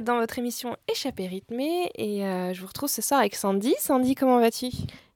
Dans 0.00 0.18
votre 0.18 0.38
émission 0.38 0.76
Échappée 0.92 1.26
rythmée 1.26 1.90
et 1.94 2.24
euh, 2.24 2.52
je 2.52 2.60
vous 2.60 2.66
retrouve 2.66 2.88
ce 2.88 3.00
soir 3.00 3.20
avec 3.20 3.34
Sandy. 3.34 3.74
Sandy, 3.78 4.14
comment 4.14 4.38
vas-tu? 4.38 4.66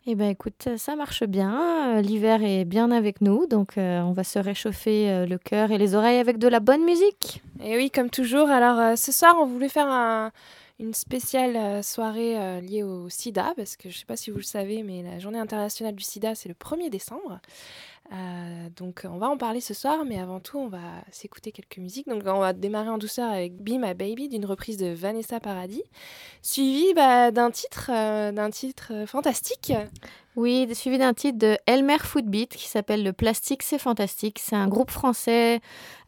Eh 0.06 0.14
ben 0.14 0.30
écoute, 0.30 0.68
ça 0.76 0.96
marche 0.96 1.24
bien. 1.24 1.96
Euh, 1.96 2.00
l'hiver 2.00 2.42
est 2.42 2.64
bien 2.64 2.90
avec 2.90 3.20
nous, 3.20 3.46
donc 3.46 3.76
euh, 3.76 4.00
on 4.00 4.12
va 4.12 4.24
se 4.24 4.38
réchauffer 4.38 5.26
le 5.26 5.38
cœur 5.38 5.70
et 5.70 5.78
les 5.78 5.94
oreilles 5.94 6.18
avec 6.18 6.38
de 6.38 6.48
la 6.48 6.60
bonne 6.60 6.84
musique. 6.84 7.42
Et 7.62 7.76
oui, 7.76 7.90
comme 7.90 8.10
toujours. 8.10 8.48
Alors 8.48 8.96
ce 8.96 9.12
soir, 9.12 9.36
on 9.38 9.46
voulait 9.46 9.68
faire 9.68 10.30
une 10.78 10.94
spéciale 10.94 11.84
soirée 11.84 12.60
liée 12.62 12.82
au 12.82 13.08
sida, 13.10 13.52
parce 13.56 13.76
que 13.76 13.90
je 13.90 13.96
ne 13.96 13.98
sais 13.98 14.06
pas 14.06 14.16
si 14.16 14.30
vous 14.30 14.38
le 14.38 14.42
savez, 14.42 14.82
mais 14.82 15.02
la 15.02 15.18
journée 15.18 15.38
internationale 15.38 15.94
du 15.94 16.04
sida, 16.04 16.34
c'est 16.34 16.48
le 16.48 16.54
1er 16.54 16.88
décembre. 16.88 17.40
Euh, 18.12 18.68
donc 18.76 19.02
on 19.04 19.18
va 19.18 19.28
en 19.28 19.36
parler 19.36 19.60
ce 19.60 19.72
soir, 19.72 20.04
mais 20.04 20.18
avant 20.18 20.40
tout 20.40 20.58
on 20.58 20.68
va 20.68 21.04
s'écouter 21.12 21.52
quelques 21.52 21.78
musiques. 21.78 22.08
Donc 22.08 22.22
on 22.26 22.40
va 22.40 22.52
démarrer 22.52 22.88
en 22.88 22.98
douceur 22.98 23.30
avec 23.30 23.56
Be 23.56 23.70
My 23.70 23.94
Baby 23.94 24.28
d'une 24.28 24.44
reprise 24.46 24.76
de 24.76 24.88
Vanessa 24.88 25.38
Paradis, 25.38 25.84
suivi 26.42 26.92
bah, 26.94 27.30
d'un 27.30 27.50
titre, 27.50 27.90
euh, 27.92 28.32
d'un 28.32 28.50
titre 28.50 28.92
euh, 28.92 29.06
fantastique. 29.06 29.72
Oui, 30.36 30.68
suivi 30.74 30.96
d'un 30.96 31.12
titre 31.12 31.38
de 31.38 31.56
Elmer 31.66 31.98
Footbeat 31.98 32.54
qui 32.54 32.68
s'appelle 32.68 33.02
Le 33.02 33.12
Plastique, 33.12 33.64
c'est 33.64 33.80
fantastique. 33.80 34.38
C'est 34.40 34.54
un 34.54 34.68
groupe 34.68 34.92
français 34.92 35.60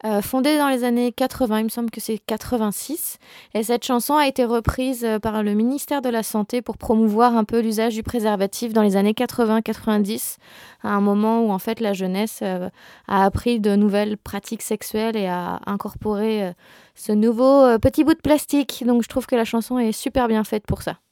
euh, 0.05 0.21
fondé 0.21 0.57
dans 0.57 0.69
les 0.69 0.85
années 0.85 1.11
80, 1.11 1.59
il 1.59 1.63
me 1.65 1.69
semble 1.69 1.91
que 1.91 1.99
c'est 1.99 2.19
86. 2.19 3.17
Et 3.53 3.63
cette 3.63 3.83
chanson 3.83 4.15
a 4.15 4.25
été 4.25 4.45
reprise 4.45 5.03
euh, 5.03 5.19
par 5.19 5.43
le 5.43 5.53
ministère 5.53 6.01
de 6.01 6.07
la 6.07 6.23
Santé 6.23 6.61
pour 6.61 6.77
promouvoir 6.77 7.35
un 7.35 7.43
peu 7.43 7.59
l'usage 7.59 7.95
du 7.95 8.03
préservatif 8.03 8.71
dans 8.71 8.81
les 8.81 8.95
années 8.95 9.11
80-90, 9.11 10.37
à 10.83 10.91
un 10.91 11.01
moment 11.01 11.41
où 11.41 11.51
en 11.51 11.59
fait 11.59 11.81
la 11.81 11.91
jeunesse 11.91 12.39
euh, 12.43 12.69
a 13.09 13.25
appris 13.25 13.59
de 13.59 13.75
nouvelles 13.75 14.17
pratiques 14.17 14.61
sexuelles 14.61 15.17
et 15.17 15.27
a 15.27 15.59
incorporé 15.65 16.53
ce 16.95 17.11
nouveau 17.11 17.77
petit 17.79 18.05
bout 18.05 18.13
de 18.13 18.21
plastique. 18.21 18.85
Donc 18.87 19.03
je 19.03 19.09
trouve 19.09 19.25
que 19.25 19.35
la 19.35 19.43
chanson 19.43 19.79
est 19.79 19.91
super 19.91 20.29
bien 20.29 20.45
faite 20.45 20.63
pour 20.65 20.81
ça. 20.81 21.02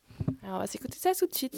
Alors 0.43 0.57
on 0.57 0.59
va 0.59 0.67
s'écouter 0.67 0.97
ça 0.99 1.11
tout 1.13 1.27
de 1.27 1.35
suite. 1.35 1.53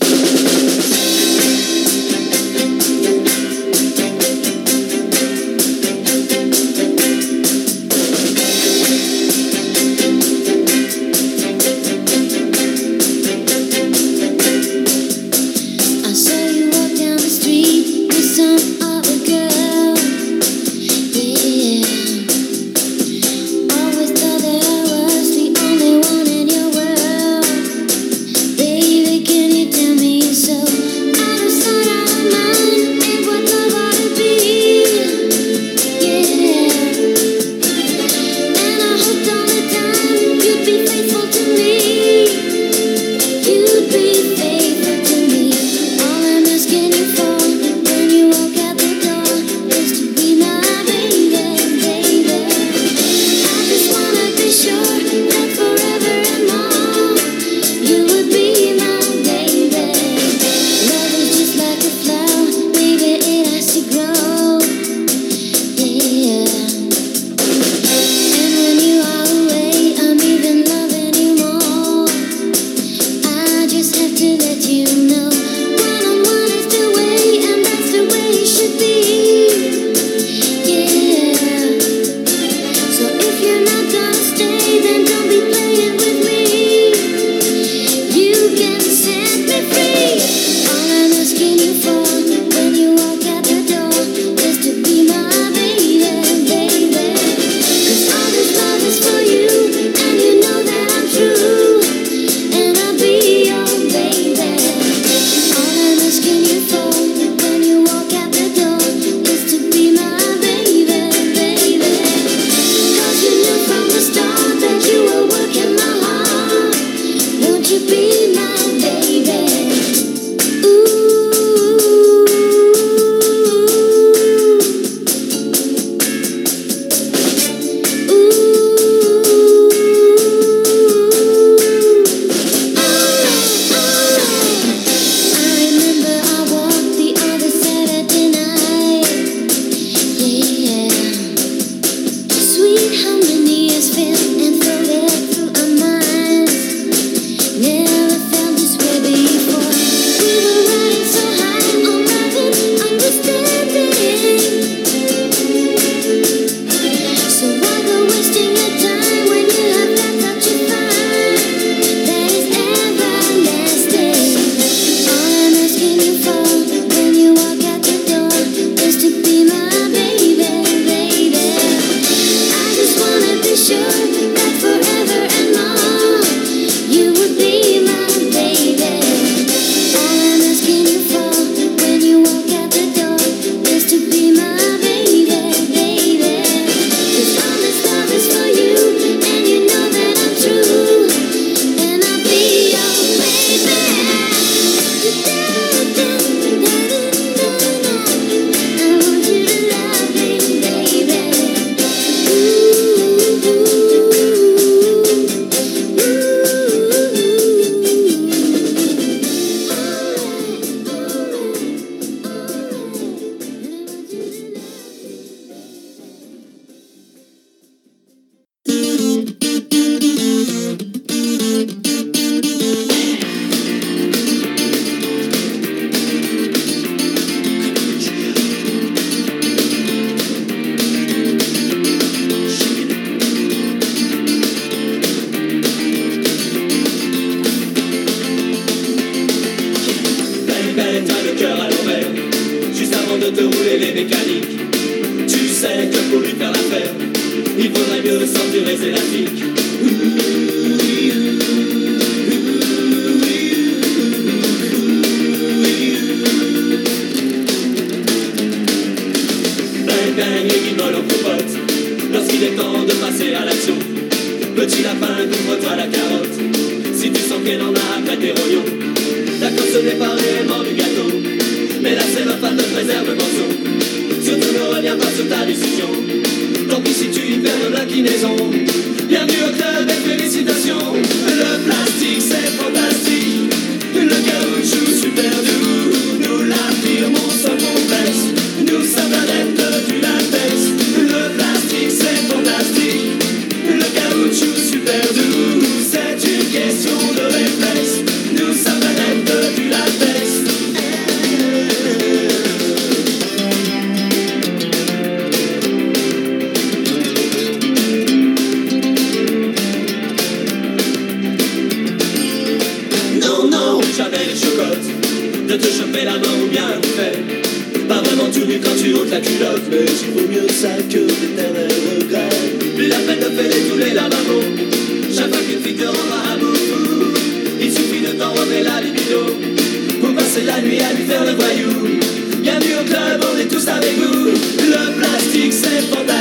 Passer 330.34 330.46
la 330.46 330.62
nuit 330.62 330.80
à 330.82 330.94
lui 330.94 331.04
faire 331.06 331.24
le 331.24 331.32
voyou. 331.32 332.00
Bienvenue 332.40 332.76
au 332.82 332.86
club, 332.86 333.24
on 333.34 333.38
est 333.38 333.48
tous 333.48 333.68
avec 333.68 333.98
vous. 333.98 334.26
Le 334.26 335.00
plastique 335.00 335.54
c'est 335.54 335.82
fantastique 335.94 336.13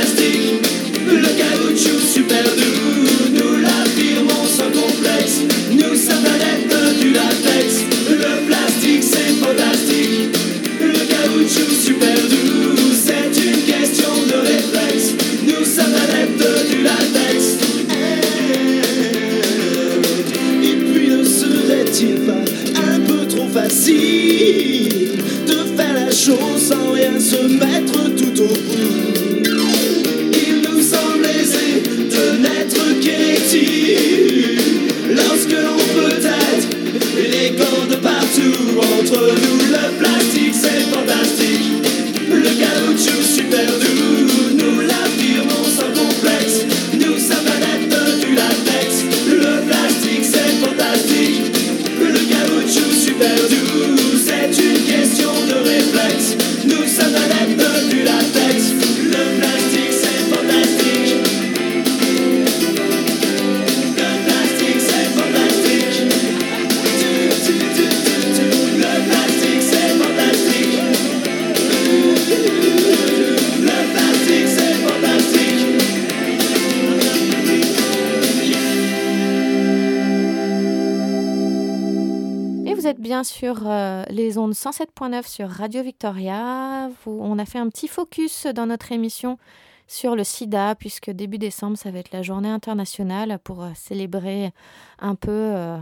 ondes 84.53 84.73
107.9 84.75 85.27
sur 85.27 85.49
Radio 85.49 85.81
Victoria. 85.81 86.89
On 87.07 87.39
a 87.39 87.45
fait 87.45 87.57
un 87.57 87.69
petit 87.69 87.87
focus 87.87 88.45
dans 88.45 88.67
notre 88.67 88.91
émission 88.91 89.39
sur 89.87 90.15
le 90.15 90.23
sida, 90.23 90.75
puisque 90.75 91.09
début 91.09 91.39
décembre, 91.39 91.75
ça 91.75 91.89
va 91.89 91.99
être 91.99 92.11
la 92.11 92.21
journée 92.21 92.49
internationale 92.49 93.39
pour 93.43 93.63
euh, 93.63 93.69
célébrer 93.73 94.51
un 94.99 95.15
peu, 95.15 95.31
euh, 95.31 95.77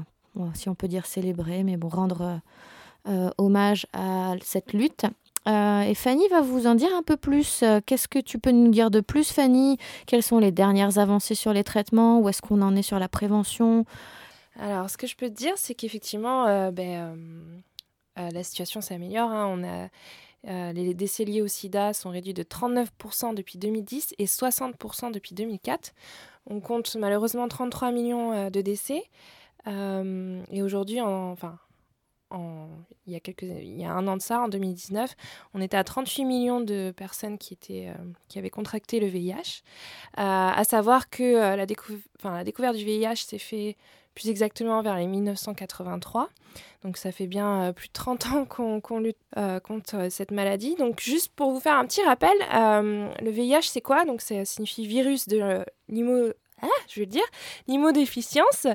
si 0.54 0.70
on 0.70 0.75
peut 0.75 0.88
dire 0.88 1.06
célébrer, 1.06 1.63
mais 1.63 1.75
bon, 1.75 1.90
rendre 1.90 2.40
euh, 3.10 3.30
hommage 3.38 3.88
à 3.94 4.36
cette 4.42 4.72
lutte. 4.72 5.06
Et 5.48 5.94
Fanny 5.96 6.28
va 6.30 6.42
vous 6.42 6.68
en 6.68 6.75
dire 6.75 6.96
un 6.96 7.04
peu 7.04 7.18
plus. 7.18 7.63
Qu'est-ce 7.86 8.08
que 8.08 8.20
tu 8.20 8.38
peux 8.38 8.51
nous 8.51 8.70
dire 8.70 8.92
de 8.92 9.00
plus, 9.01 9.32
Fanny? 9.32 9.78
Quelles 10.06 10.24
sont 10.24 10.38
les 10.38 10.51
dernières 10.51 11.00
avancées 11.00 11.36
sur 11.36 11.51
les 11.51 11.63
traitements? 11.63 12.20
Où 12.20 12.30
est-ce 12.30 12.44
qu'on 12.44 12.62
en 12.62 12.75
est 12.75 12.84
sur 12.84 13.00
la 13.00 13.10
prévention? 13.10 13.86
Alors, 14.60 14.90
ce 14.90 14.98
que 14.98 15.08
je 15.08 15.16
peux 15.16 15.30
te 15.30 15.34
dire, 15.34 15.54
c'est 15.56 15.74
qu'effectivement, 15.74 16.72
ben, 16.72 17.18
la 18.18 18.44
situation 18.44 18.82
s'améliore. 18.82 19.32
hein. 19.32 19.48
On 19.48 19.63
a, 19.63 19.88
euh, 20.48 20.74
les 20.74 20.94
décès 20.94 21.24
liés 21.24 21.41
au 21.41 21.48
sida 21.48 21.94
sont 21.94 22.10
réduits 22.10 22.34
de 22.34 22.44
39% 22.44 23.34
depuis 23.34 23.58
2010 23.60 24.15
et 24.18 24.25
60% 24.25 25.12
depuis 25.12 25.36
2004. 25.36 25.94
On 26.48 26.60
compte 26.60 26.96
malheureusement 26.96 27.48
33 27.48 27.91
millions 27.91 28.32
euh, 28.34 28.50
de 28.50 28.62
décès. 28.62 29.03
Euh, 29.68 30.41
et 30.51 30.63
aujourd'hui, 30.63 31.00
en- 31.01 31.32
enfin, 31.32 31.60
en- 32.32 32.70
il, 33.06 33.13
y 33.13 33.86
a 33.86 33.91
un 33.91 34.08
an 34.08 34.18
de 34.18 34.22
ça, 34.22 34.41
en 34.41 34.48
2019, 34.48 35.15
on 35.53 35.62
était 35.62 35.77
à 35.77 35.84
38 35.84 36.25
millions 36.25 36.62
de 36.62 36.91
personnes 36.96 37.38
qui, 37.38 37.53
étaient, 37.53 37.89
euh, 37.89 38.03
qui 38.27 38.39
avaient 38.39 38.50
contracté 38.50 39.00
le 39.00 39.08
VIH. 39.08 39.62
Euh, 40.18 40.22
à 40.24 40.63
savoir 40.63 41.10
que 41.10 41.22
euh, 41.24 41.56
la, 41.56 41.65
découverte 41.68 42.75
du 42.75 42.86
VIH 42.86 43.18
s'est 43.27 43.38
fait 43.38 43.77
plus 44.15 44.30
exactement 44.30 44.82
vers 44.82 44.98
les 44.98 45.08
1983. 45.08 46.30
Donc 46.84 46.98
ça 46.98 47.12
fait 47.12 47.27
bien 47.27 47.63
euh, 47.63 47.72
plus 47.74 47.88
de 47.88 47.94
30 47.94 48.25
ans 48.27 48.46
qu'on 48.46 49.00
lutte 49.00 49.18
euh, 49.38 49.60
contre 49.60 49.96
euh, 49.96 50.10
cette 50.10 50.32
maladie. 50.32 50.75
Donc 50.75 51.00
juste 51.00 51.32
pour 51.36 51.51
vous 51.51 51.60
faire 51.60 51.75
un 51.75 51.86
petit 51.86 52.01
rappel, 52.03 52.36
le 52.51 53.30
VIH 53.30 53.70
c'est 53.70 53.82
quoi? 53.82 54.06
Donc 54.06 54.22
ça 54.22 54.46
signifie 54.46 54.88
virus 54.88 55.27
de 55.27 55.63
l'imo... 55.89 56.32
Ah, 56.63 56.68
je 56.88 57.00
le 57.00 57.08
dire, 57.08 57.24
l'immunodéficience, 57.68 58.68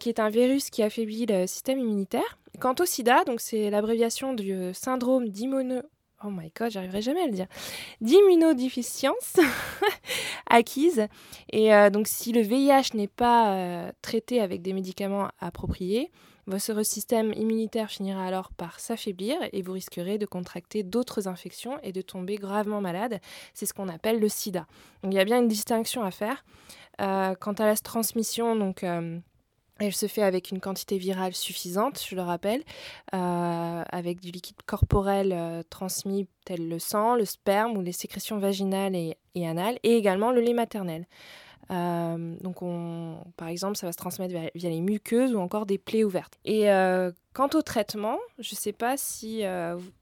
qui 0.00 0.08
est 0.08 0.18
un 0.18 0.30
virus 0.30 0.70
qui 0.70 0.82
affaiblit 0.82 1.26
le 1.26 1.46
système 1.46 1.78
immunitaire. 1.78 2.38
Quant 2.58 2.74
au 2.80 2.86
sida, 2.86 3.22
c'est 3.36 3.68
l'abréviation 3.68 4.32
du 4.32 4.72
syndrome 4.72 5.28
d'immuno... 5.28 5.82
Oh 6.24 6.30
my 6.30 6.52
god, 6.56 6.70
j'arriverai 6.70 7.02
jamais 7.02 7.22
à 7.22 7.26
le 7.26 7.32
dire. 7.32 7.46
D'immunodéficience 8.00 9.36
acquise. 10.50 11.06
Et 11.50 11.74
euh, 11.74 11.90
donc, 11.90 12.06
si 12.06 12.32
le 12.32 12.40
VIH 12.40 12.94
n'est 12.94 13.08
pas 13.08 13.54
euh, 13.54 13.92
traité 14.02 14.40
avec 14.40 14.62
des 14.62 14.72
médicaments 14.72 15.28
appropriés, 15.40 16.10
votre 16.46 16.82
système 16.84 17.32
immunitaire 17.34 17.90
finira 17.90 18.24
alors 18.24 18.50
par 18.52 18.80
s'affaiblir 18.80 19.36
et 19.52 19.62
vous 19.62 19.72
risquerez 19.72 20.18
de 20.18 20.26
contracter 20.26 20.82
d'autres 20.82 21.28
infections 21.28 21.78
et 21.82 21.92
de 21.92 22.02
tomber 22.02 22.36
gravement 22.36 22.80
malade. 22.80 23.20
C'est 23.54 23.66
ce 23.66 23.74
qu'on 23.74 23.88
appelle 23.88 24.20
le 24.20 24.28
sida. 24.28 24.66
Donc, 25.02 25.12
il 25.12 25.16
y 25.16 25.20
a 25.20 25.24
bien 25.24 25.38
une 25.40 25.48
distinction 25.48 26.02
à 26.02 26.10
faire. 26.10 26.44
Euh, 27.00 27.34
quant 27.34 27.52
à 27.54 27.66
la 27.66 27.76
transmission, 27.76 28.54
donc. 28.54 28.84
Elle 29.82 29.94
se 29.94 30.06
fait 30.06 30.22
avec 30.22 30.50
une 30.50 30.60
quantité 30.60 30.98
virale 30.98 31.34
suffisante, 31.34 32.00
je 32.08 32.14
le 32.14 32.22
rappelle, 32.22 32.62
euh, 33.14 33.82
avec 33.90 34.20
du 34.20 34.30
liquide 34.30 34.56
corporel 34.66 35.32
euh, 35.32 35.62
transmis 35.68 36.28
tel 36.44 36.68
le 36.68 36.78
sang, 36.78 37.14
le 37.14 37.24
sperme 37.24 37.76
ou 37.76 37.82
les 37.82 37.92
sécrétions 37.92 38.38
vaginales 38.38 38.94
et, 38.94 39.16
anales, 39.46 39.78
et 39.82 39.96
également 39.96 40.30
le 40.30 40.40
lait 40.40 40.54
maternel. 40.54 41.06
Euh, 41.70 42.36
donc, 42.40 42.60
on, 42.60 43.18
par 43.36 43.48
exemple, 43.48 43.76
ça 43.76 43.86
va 43.86 43.92
se 43.92 43.96
transmettre 43.96 44.34
via, 44.54 44.70
les 44.70 44.80
muqueuses 44.80 45.34
ou 45.34 45.38
encore 45.38 45.64
des 45.64 45.78
plaies 45.78 46.04
ouvertes. 46.04 46.38
Et 46.44 46.66
quant 47.32 47.48
au 47.54 47.62
traitement, 47.62 48.18
je 48.38 48.54
ne 48.54 48.58
sais 48.58 48.72
pas 48.72 48.96
si 48.96 49.42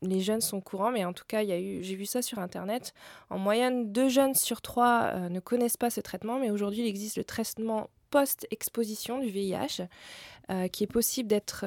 les 0.03 0.21
jeunes 0.21 0.41
sont 0.41 0.61
courants, 0.61 0.91
mais 0.91 1.05
en 1.05 1.13
tout 1.13 1.27
cas, 1.29 1.45
j'ai 1.45 1.95
vu 1.95 2.07
ça 2.07 2.23
sur 2.23 2.39
Internet. 2.39 2.93
En 3.29 3.39
moyenne, 3.39 3.93
deux 3.93 4.09
jeunes 4.09 4.35
sur 4.35 4.63
trois 4.63 5.29
ne 5.29 5.39
connaissent 5.39 5.77
pas 5.77 5.91
ce 5.91 6.01
traitement, 6.01 6.39
mais 6.41 6.51
aujourd'hui, 6.51 6.81
il 6.81 6.87
existe 6.87 7.19
le 7.19 7.25
traitement 7.25 7.89
post-exposition 8.11 9.19
du 9.19 9.29
VIH, 9.29 9.87
qui 10.73 10.83
est 10.83 10.93
possible 10.93 11.29
d'être, 11.29 11.65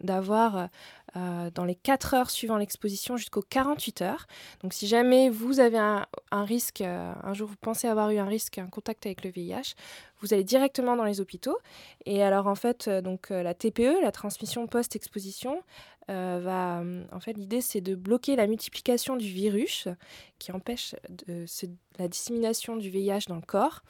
d'avoir 0.00 0.68
euh, 1.16 1.48
dans 1.54 1.64
les 1.64 1.76
4 1.76 2.14
heures 2.14 2.30
suivant 2.30 2.56
l'exposition 2.56 3.16
jusqu'aux 3.16 3.44
48 3.48 4.02
heures. 4.02 4.26
Donc 4.62 4.72
si 4.72 4.88
jamais 4.88 5.30
vous 5.30 5.60
avez 5.60 5.78
un, 5.78 6.06
risque, 6.32 6.80
euh, 6.80 7.12
un 7.22 7.34
jour 7.34 7.48
vous 7.48 7.56
pensez 7.56 7.86
avoir 7.86 8.10
eu 8.10 8.18
un 8.18 8.24
risque, 8.24 8.58
un 8.58 8.66
contact 8.66 9.06
avec 9.06 9.22
le 9.22 9.30
VIH, 9.30 9.74
vous 10.20 10.34
allez 10.34 10.42
directement 10.42 10.96
dans 10.96 11.04
les 11.04 11.20
hôpitaux. 11.20 11.56
Et 12.04 12.24
alors 12.24 12.48
en 12.48 12.56
fait, 12.56 12.88
euh, 12.88 13.00
donc 13.00 13.30
la 13.30 13.54
TPE, 13.54 14.02
la 14.02 14.10
transmission 14.10 14.66
post-exposition, 14.66 15.62
en 16.08 17.20
fait, 17.20 17.32
l'idée 17.34 17.60
c'est 17.60 17.80
de 17.80 17.94
bloquer 17.94 18.36
la 18.36 18.46
multiplication 18.46 19.16
du 19.16 19.26
virus 19.26 19.88
qui 20.38 20.52
empêche 20.52 20.94
la 21.98 22.08
dissémination 22.08 22.76
du 22.76 22.90
VIH 22.90 23.26
dans 23.28 23.36
le 23.36 23.42
corps 23.42 23.82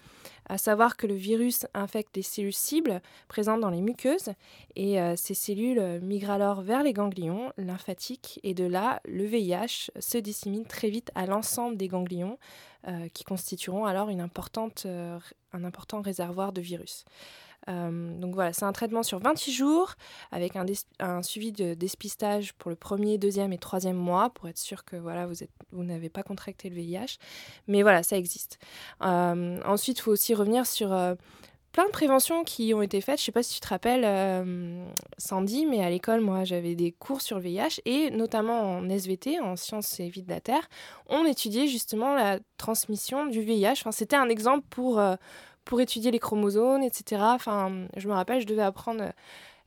à 0.47 0.59
savoir 0.59 0.97
que 0.97 1.07
le 1.07 1.15
virus 1.15 1.67
infecte 1.75 2.17
les 2.17 2.23
cellules 2.23 2.53
cibles 2.53 3.01
présentes 3.29 3.61
dans 3.61 3.71
les 3.71 3.81
muqueuses 3.81 4.31
et 4.77 5.01
euh, 5.01 5.17
ces 5.17 5.35
cellules 5.35 5.79
euh, 5.79 6.01
migrent 6.01 6.31
alors 6.31 6.63
vers 6.63 6.83
les 6.83 6.93
ganglions 6.93 7.53
lymphatiques 7.57 8.41
et 8.43 8.55
de 8.55 8.65
là, 8.65 9.01
le 9.07 9.25
VIH 9.25 9.91
se 9.99 10.19
dissémine 10.19 10.67
très 10.67 10.91
vite 10.91 11.11
à 11.15 11.27
l'ensemble 11.27 11.77
des 11.77 11.89
ganglions 11.89 12.39
euh, 12.87 13.09
qui 13.15 13.25
constitueront 13.25 13.87
alors 13.87 14.09
un 14.09 14.19
important 15.65 16.01
réservoir 16.03 16.53
de 16.53 16.61
virus. 16.61 17.05
Euh, 17.69 18.19
donc 18.19 18.35
voilà, 18.35 18.53
c'est 18.53 18.65
un 18.65 18.73
traitement 18.73 19.03
sur 19.03 19.19
28 19.19 19.53
jours 19.53 19.95
avec 20.31 20.55
un, 20.57 21.23
suivi 21.23 21.53
de 21.53 21.75
dépistage 21.75 22.53
pour 22.55 22.71
le 22.71 22.77
premier, 22.77 23.19
deuxième 23.19 23.53
et 23.53 23.59
troisième 23.59 23.97
mois 23.97 24.31
pour 24.31 24.49
être 24.49 24.59
sûr 24.59 24.85
que 24.85 24.97
voilà, 24.97 25.27
vous 25.73 25.85
n'avez 25.85 26.09
pas 26.09 26.23
contracté 26.23 26.69
le 26.69 26.77
VIH. 26.77 27.19
Mais 27.67 27.83
voilà, 27.83 28.03
ça 28.03 28.17
existe. 28.17 28.59
Euh, 29.03 29.61
ensuite, 29.65 29.99
il 29.99 30.03
faut 30.03 30.13
aussi 30.13 30.35
revenir 30.35 30.67
sur 30.67 30.93
euh, 30.93 31.15
plein 31.73 31.87
de 31.87 31.91
préventions 31.91 32.45
qui 32.45 32.73
ont 32.75 32.83
été 32.83 33.01
faites. 33.01 33.19
Je 33.19 33.23
ne 33.23 33.27
sais 33.27 33.33
pas 33.33 33.43
si 33.43 33.55
tu 33.55 33.61
te 33.61 33.69
rappelles, 33.69 34.05
Sandy, 35.19 35.67
mais 35.67 35.85
à 35.85 35.91
l'école, 35.91 36.21
moi, 36.21 36.45
j'avais 36.45 36.75
des 36.75 36.93
cours 36.93 37.21
sur 37.21 37.39
le 37.39 37.43
VIH 37.43 37.81
et 37.85 38.11
notamment 38.11 38.77
en 38.77 38.89
SVT, 38.89 39.41
en 39.41 39.57
sciences 39.57 39.99
et 39.99 40.09
vie 40.09 40.23
de 40.23 40.31
la 40.31 40.41
Terre, 40.41 40.69
on 41.09 41.25
étudiait 41.25 41.67
justement 41.67 42.15
la 42.15 42.39
transmission 42.59 43.27
du 43.27 43.41
VIH. 43.41 43.73
Enfin, 43.73 43.93
c'était 43.93 44.17
un 44.17 44.29
exemple 44.29 44.65
pour 44.71 45.01
pour 45.65 45.81
étudier 45.81 46.11
les 46.11 46.19
chromosomes, 46.19 46.83
etc. 46.83 47.23
Enfin, 47.25 47.87
je 47.97 48.09
me 48.09 48.13
rappelle, 48.13 48.41
je 48.41 48.47
devais 48.47 48.63
apprendre 48.63 49.13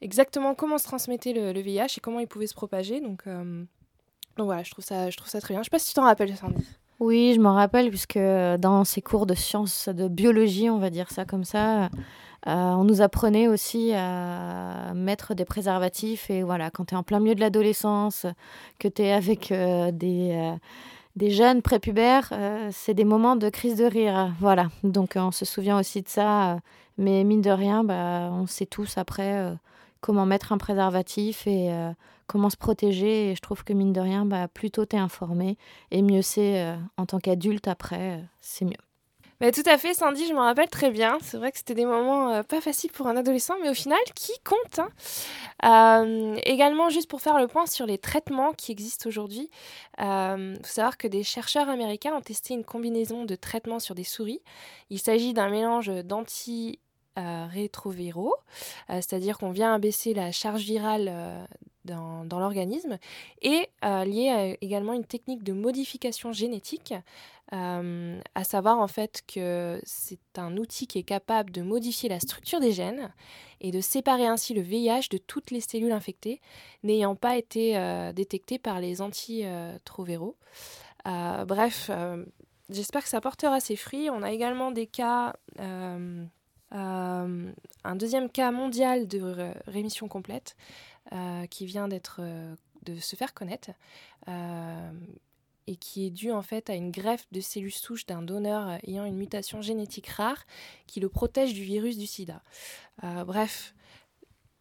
exactement 0.02 0.56
comment 0.56 0.78
se 0.78 0.84
transmettait 0.84 1.34
le, 1.34 1.60
VIH 1.60 1.98
et 1.98 2.00
comment 2.02 2.20
il 2.20 2.28
pouvait 2.28 2.48
se 2.48 2.54
propager. 2.54 3.02
Euh, 3.28 3.64
donc 4.38 4.46
voilà, 4.46 4.64
je 4.64 4.72
trouve, 4.72 4.86
ça, 4.86 5.10
je 5.10 5.18
trouve 5.18 5.30
ça 5.30 5.42
très 5.42 5.54
bien. 5.54 5.62
Je 5.62 5.66
sais 5.66 5.70
pas 5.70 5.80
si 5.80 5.90
tu 5.90 5.94
t'en 5.94 6.04
rappelles, 6.04 6.36
Sandy. 6.36 6.66
Oui, 7.00 7.34
je 7.36 7.40
m'en 7.40 7.54
rappelle, 7.54 7.90
puisque 7.90 8.18
dans 8.18 8.84
ces 8.84 9.02
cours 9.02 9.28
de 9.28 9.36
sciences, 9.36 9.88
de 9.88 10.08
biologie, 10.08 10.70
on 10.70 10.80
va 10.80 10.90
dire 10.90 11.12
ça 11.12 11.26
comme 11.26 11.44
ça, 11.44 11.86
euh, 11.86 11.90
on 12.46 12.84
nous 12.84 13.02
apprenait 13.02 13.48
aussi 13.48 13.94
à 13.94 14.94
mettre 14.96 15.36
des 15.36 15.46
préservatifs. 15.46 16.30
Et 16.30 16.42
voilà, 16.42 16.72
quand 16.72 16.86
tu 16.86 16.96
es 16.96 16.98
en 16.98 17.04
plein 17.04 17.20
milieu 17.20 17.36
de 17.36 17.40
l'adolescence, 17.40 18.26
que 18.80 18.88
tu 18.88 19.04
es 19.04 19.12
avec 19.12 19.52
euh, 19.52 19.92
des 19.92 20.56
des 21.18 21.32
jeunes 21.32 21.64
prépubères, 21.64 22.30
euh, 22.32 22.70
c'est 22.72 22.94
des 22.94 23.04
moments 23.04 23.36
de 23.36 23.50
crise 23.50 23.76
de 23.76 23.86
rire. 23.86 24.32
Voilà, 24.40 24.68
donc 24.84 25.14
on 25.16 25.32
se 25.32 25.46
souvient 25.46 25.80
aussi 25.80 26.04
de 26.04 26.08
ça. 26.08 26.54
Euh, 26.54 26.60
mais 27.00 27.24
mine 27.24 27.42
de 27.42 27.50
rien, 27.50 27.84
bah, 27.84 28.30
on 28.32 28.46
sait 28.46 28.68
tous 28.68 28.98
après 28.98 29.36
euh, 29.38 29.54
comment 30.00 30.26
mettre 30.26 30.52
un 30.52 30.58
préservatif 30.58 31.46
et 31.48 31.72
comment 32.28 32.50
se 32.50 32.58
protéger. 32.58 33.32
Et 33.32 33.36
je 33.36 33.42
trouve 33.42 33.64
que 33.64 33.74
mine 33.74 33.94
de 33.94 34.02
rien, 34.02 34.26
bah, 34.26 34.48
plus 34.48 34.72
tôt 34.72 34.86
t'es 34.86 34.98
informé 34.98 35.58
et 35.92 36.02
mieux 36.02 36.22
c'est 36.22 36.76
en 36.98 37.06
tant 37.06 37.20
qu'adulte 37.20 37.68
après, 37.68 38.24
c'est 38.42 38.66
mieux 38.66 38.87
tout 39.40 39.64
à 39.68 39.78
fait, 39.78 39.94
Sandy, 39.94 40.26
je 40.28 40.34
me 40.34 40.40
rappelle 40.40 40.68
très 40.68 40.90
bien. 40.90 41.20
C'est 41.22 41.38
vrai 41.38 41.52
que 41.52 41.60
c'était 41.60 41.76
des 41.76 41.86
moments 41.86 42.32
euh, 42.32 42.44
pas 42.44 42.60
faciles 42.60 42.92
pour 42.92 43.08
un 43.08 43.16
adolescent, 43.16 43.54
mais 43.62 43.70
au 43.70 43.74
final, 43.76 44.00
qui 44.16 44.32
compte 44.44 44.80
hein 44.80 44.90
euh, 45.64 46.40
Également, 46.44 46.90
juste 46.90 47.08
pour 47.08 47.22
faire 47.22 47.38
le 47.38 47.48
point 47.48 47.68
sur 47.68 47.86
les 47.86 48.00
traitements 48.00 48.54
qui 48.54 48.72
existent 48.72 49.08
aujourd'hui, 49.08 49.52
il 50.00 50.04
euh, 50.04 50.56
faut 50.56 50.74
savoir 50.74 50.98
que 50.98 51.08
des 51.08 51.24
chercheurs 51.24 51.70
américains 51.70 52.16
ont 52.16 52.22
testé 52.22 52.56
une 52.56 52.64
combinaison 52.64 53.26
de 53.26 53.36
traitements 53.36 53.80
sur 53.80 53.94
des 53.94 54.04
souris. 54.04 54.42
Il 54.90 55.00
s'agit 55.00 55.34
d'un 55.34 55.50
mélange 55.50 55.92
d'anti 56.04 56.80
rétroviraux, 57.16 58.36
c'est-à-dire 58.90 59.40
qu'on 59.40 59.50
vient 59.50 59.74
abaisser 59.74 60.14
la 60.14 60.32
charge 60.32 60.62
virale 60.62 61.48
dans, 61.84 62.24
dans 62.26 62.40
l'organisme, 62.40 63.00
et 63.42 63.72
lié 63.82 64.30
à 64.30 64.64
également 64.64 64.94
une 64.94 65.04
technique 65.04 65.42
de 65.42 65.52
modification 65.52 66.32
génétique 66.32 66.94
euh, 67.54 68.20
à 68.36 68.44
savoir 68.44 68.80
en 68.80 68.90
fait 68.90 69.24
que 69.26 69.80
c'est 69.86 70.38
un 70.38 70.58
outil 70.58 70.86
qui 70.86 71.00
est 71.00 71.04
capable 71.04 71.52
de 71.52 71.62
modifier 71.62 72.10
la 72.10 72.20
structure 72.20 72.60
des 72.60 72.74
gènes 72.74 73.14
et 73.62 73.72
de 73.72 73.80
séparer 73.80 74.28
ainsi 74.28 74.54
le 74.54 74.62
VIH 74.62 75.08
de 75.12 75.18
toutes 75.18 75.52
les 75.52 75.62
cellules 75.62 75.94
infectées 75.94 76.42
n'ayant 76.84 77.16
pas 77.16 77.38
été 77.38 77.78
euh, 77.78 78.12
détectées 78.12 78.60
par 78.60 78.82
les 78.82 79.02
antirétroviraux. 79.02 80.36
Euh, 81.08 81.46
bref, 81.46 81.90
j'espère 82.70 83.04
que 83.04 83.10
ça 83.10 83.22
portera 83.22 83.62
ses 83.62 83.78
fruits. 83.78 84.10
On 84.10 84.24
a 84.24 84.32
également 84.34 84.72
des 84.72 84.88
cas, 84.88 85.34
un 85.58 86.28
deuxième 87.96 88.30
cas 88.30 88.52
mondial 88.52 89.08
de 89.08 89.54
rémission 89.68 90.10
complète 90.10 90.58
qui 91.50 91.66
vient 91.66 91.88
d'être 91.88 92.20
de 92.84 93.00
se 93.00 93.16
faire 93.16 93.34
connaître 93.34 93.70
et 95.68 95.76
qui 95.76 96.08
est 96.08 96.10
dû 96.10 96.32
en 96.32 96.42
fait 96.42 96.70
à 96.70 96.76
une 96.76 96.92
greffe 96.92 97.26
de 97.32 97.42
cellules 97.42 97.72
souches 97.72 98.06
d'un 98.06 98.22
donneur 98.22 98.68
euh, 98.68 98.78
ayant 98.88 99.06
une 99.06 99.18
mutation 99.18 99.62
génétique 99.62 100.08
rare 100.08 100.46
qui 100.88 101.00
le 101.00 101.10
protège 101.10 101.54
du 101.54 101.62
virus 101.62 101.98
du 101.98 102.08
sida. 102.08 102.42
Euh, 103.04 103.26
bref, 103.26 103.76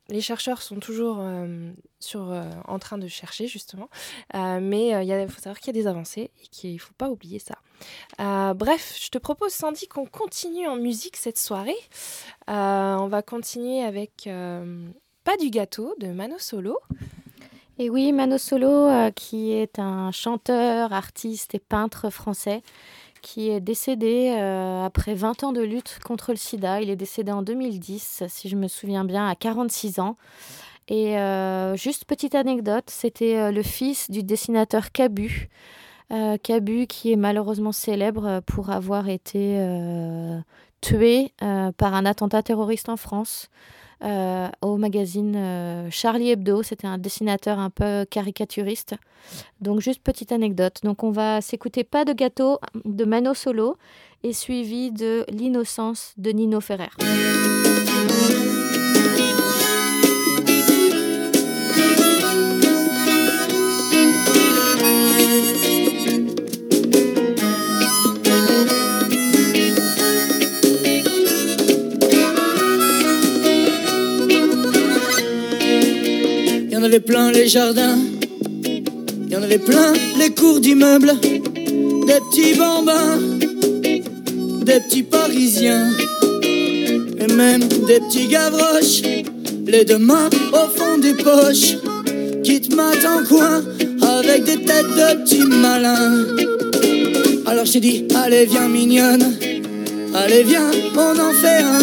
les 0.08 0.20
chercheurs 0.20 0.62
sont 0.62 0.78
toujours 0.78 1.18
euh, 1.20 1.72
en 2.12 2.78
train 2.78 2.98
de 2.98 3.08
chercher 3.08 3.48
justement, 3.48 3.88
mais 4.34 4.90
il 5.04 5.28
faut 5.28 5.40
savoir 5.40 5.58
qu'il 5.58 5.74
y 5.74 5.78
a 5.78 5.82
des 5.82 5.88
avancées 5.88 6.30
et 6.42 6.46
qu'il 6.46 6.74
ne 6.74 6.78
faut 6.78 6.94
pas 6.96 7.10
oublier 7.10 7.40
ça. 7.40 7.56
bref, 8.54 8.96
je 9.02 9.08
te 9.08 9.18
propose 9.18 9.52
Sandy 9.52 9.88
qu'on 9.88 10.06
continue 10.06 10.68
en 10.68 10.76
musique 10.76 11.16
cette 11.16 11.38
soirée. 11.38 11.74
on 12.46 13.08
va 13.10 13.22
continuer 13.22 13.82
avec 13.82 14.28
Pas 15.24 15.36
du 15.38 15.50
gâteau 15.50 15.92
de 15.98 16.06
Mano 16.06 16.38
Solo. 16.38 16.78
Et 17.78 17.90
oui, 17.90 18.10
Mano 18.12 18.38
Solo, 18.38 18.70
euh, 18.70 19.10
qui 19.10 19.52
est 19.52 19.78
un 19.78 20.10
chanteur, 20.10 20.94
artiste 20.94 21.54
et 21.54 21.58
peintre 21.58 22.08
français, 22.08 22.62
qui 23.20 23.50
est 23.50 23.60
décédé 23.60 24.34
euh, 24.38 24.86
après 24.86 25.12
20 25.12 25.44
ans 25.44 25.52
de 25.52 25.60
lutte 25.60 25.98
contre 26.02 26.30
le 26.30 26.38
sida. 26.38 26.80
Il 26.80 26.88
est 26.88 26.96
décédé 26.96 27.32
en 27.32 27.42
2010, 27.42 28.22
si 28.28 28.48
je 28.48 28.56
me 28.56 28.66
souviens 28.66 29.04
bien, 29.04 29.28
à 29.28 29.34
46 29.34 30.00
ans. 30.00 30.16
Et 30.88 31.18
euh, 31.18 31.76
juste 31.76 32.06
petite 32.06 32.34
anecdote, 32.34 32.88
c'était 32.88 33.52
le 33.52 33.62
fils 33.62 34.10
du 34.10 34.22
dessinateur 34.22 34.90
Cabu. 34.90 35.50
Cabu 36.44 36.86
qui 36.86 37.12
est 37.12 37.16
malheureusement 37.16 37.72
célèbre 37.72 38.40
pour 38.46 38.70
avoir 38.70 39.08
été 39.08 39.60
tué 40.80 41.32
par 41.40 41.94
un 41.94 42.06
attentat 42.06 42.44
terroriste 42.44 42.88
en 42.88 42.96
France. 42.96 43.50
Euh, 44.04 44.48
au 44.60 44.76
magazine 44.76 45.34
euh, 45.36 45.88
Charlie 45.90 46.30
Hebdo. 46.30 46.62
C'était 46.62 46.86
un 46.86 46.98
dessinateur 46.98 47.58
un 47.58 47.70
peu 47.70 48.04
caricaturiste. 48.08 48.94
Donc 49.60 49.80
juste 49.80 50.02
petite 50.02 50.32
anecdote. 50.32 50.80
Donc 50.82 51.02
on 51.02 51.10
va 51.10 51.40
s'écouter 51.40 51.82
Pas 51.82 52.04
de 52.04 52.12
gâteau 52.12 52.58
de 52.84 53.04
Mano 53.04 53.32
Solo 53.34 53.76
et 54.22 54.32
suivi 54.32 54.92
de 54.92 55.24
L'innocence 55.30 56.12
de 56.18 56.30
Nino 56.30 56.60
Ferrer. 56.60 56.90
Avait 76.86 77.00
plein 77.00 77.32
les 77.32 77.48
jardins, 77.48 77.98
il 78.64 79.28
y 79.28 79.36
en 79.36 79.42
avait 79.42 79.58
plein 79.58 79.92
les 80.20 80.30
cours 80.30 80.60
d'immeubles, 80.60 81.14
des 81.20 82.20
petits 82.30 82.54
bambins, 82.54 83.18
des 84.62 84.80
petits 84.80 85.02
parisiens, 85.02 85.90
et 86.44 87.32
même 87.32 87.62
des 87.88 87.98
petits 87.98 88.28
gavroches, 88.28 89.02
les 89.66 89.84
deux 89.84 89.98
mains 89.98 90.30
au 90.52 90.68
fond 90.78 90.98
des 90.98 91.14
poches, 91.14 91.74
qui 92.44 92.60
te 92.60 92.72
en 92.76 93.24
coin 93.26 93.64
avec 94.20 94.44
des 94.44 94.58
têtes 94.58 94.86
de 94.86 95.24
petits 95.24 95.44
malins. 95.44 96.24
Alors 97.46 97.64
j'ai 97.64 97.80
dit, 97.80 98.04
allez 98.14 98.46
viens 98.46 98.68
mignonne, 98.68 99.34
Allez 100.14 100.44
viens, 100.44 100.70
on 100.94 101.18
en 101.18 101.32
fait 101.32 101.62
un. 101.62 101.80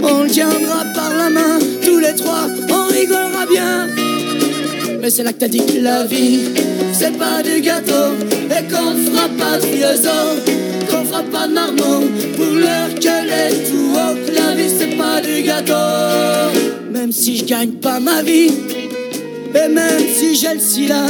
On 0.00 0.22
le 0.22 0.30
tiendra 0.30 0.84
par 0.94 1.12
la 1.16 1.28
main, 1.28 1.58
tous 1.84 1.98
les 1.98 2.14
trois, 2.14 2.46
on 2.70 2.86
Mais 5.00 5.10
c'est 5.10 5.22
là 5.22 5.32
que 5.32 5.38
t'as 5.38 5.48
dit 5.48 5.64
que 5.64 5.80
la 5.80 6.04
vie, 6.04 6.40
c'est 6.92 7.16
pas 7.16 7.42
du 7.42 7.60
gâteau, 7.60 8.14
et 8.50 8.64
qu'on 8.64 8.96
fera 9.04 9.28
pas 9.38 9.58
de 9.58 9.66
vieux 9.66 10.10
qu'on 10.90 11.04
fera 11.04 11.22
pas 11.22 11.46
de 11.46 12.36
pour 12.36 12.52
l'heure 12.54 12.92
qu'elle 13.00 13.30
est 13.30 13.70
tout 13.70 13.92
haut. 13.94 14.16
La 14.34 14.56
vie, 14.56 14.68
c'est 14.76 14.96
pas 14.96 15.20
du 15.20 15.42
gâteau, 15.42 16.58
même 16.90 17.12
si 17.12 17.36
je 17.36 17.44
gagne 17.44 17.72
pas 17.72 18.00
ma 18.00 18.22
vie, 18.22 18.50
et 19.54 19.68
même 19.68 20.02
si 20.12 20.34
j'ai 20.34 20.54
le 20.54 20.60
sida, 20.60 21.06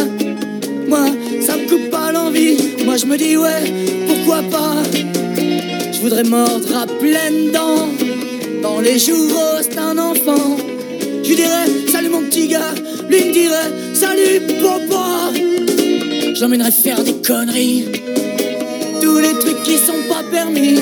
moi, 0.88 1.06
ça 1.40 1.56
me 1.56 1.66
coupe 1.66 1.90
pas 1.90 2.12
l'envie. 2.12 2.58
Moi, 2.84 2.98
je 2.98 3.06
me 3.06 3.16
dis, 3.16 3.36
ouais, 3.36 3.64
pourquoi 4.06 4.42
pas, 4.50 4.76
je 5.92 6.00
voudrais 6.00 6.24
mordre 6.24 6.76
à 6.76 6.86
pleines 6.86 7.50
dents 7.50 7.88
dans 8.62 8.80
les 8.80 8.98
jours 8.98 9.60
d'un 9.74 9.96
enfant. 9.96 10.56
Je 11.26 11.32
lui 11.32 11.38
dirais, 11.38 11.66
salut 11.90 12.08
mon 12.08 12.22
petit 12.22 12.46
gars, 12.46 12.72
lui 13.08 13.24
me 13.24 13.32
dirait, 13.32 13.72
salut 13.94 14.40
papa. 14.62 15.32
J'emmènerais 16.34 16.70
faire 16.70 17.02
des 17.02 17.14
conneries, 17.14 17.86
tous 19.02 19.18
les 19.18 19.32
trucs 19.32 19.60
qui 19.64 19.76
sont 19.76 20.04
pas 20.08 20.22
permis. 20.30 20.78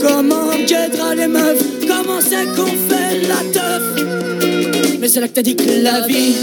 Comment 0.00 0.50
on 0.52 1.14
les 1.16 1.26
meufs, 1.26 1.64
comment 1.80 2.20
c'est 2.20 2.46
qu'on 2.54 2.66
fait 2.66 3.26
la 3.26 3.42
teuf? 3.52 4.04
Mais 5.00 5.08
c'est 5.08 5.18
là 5.18 5.26
que 5.26 5.32
t'as 5.32 5.42
dit 5.42 5.56
que 5.56 5.82
la 5.82 6.06
vie, 6.06 6.36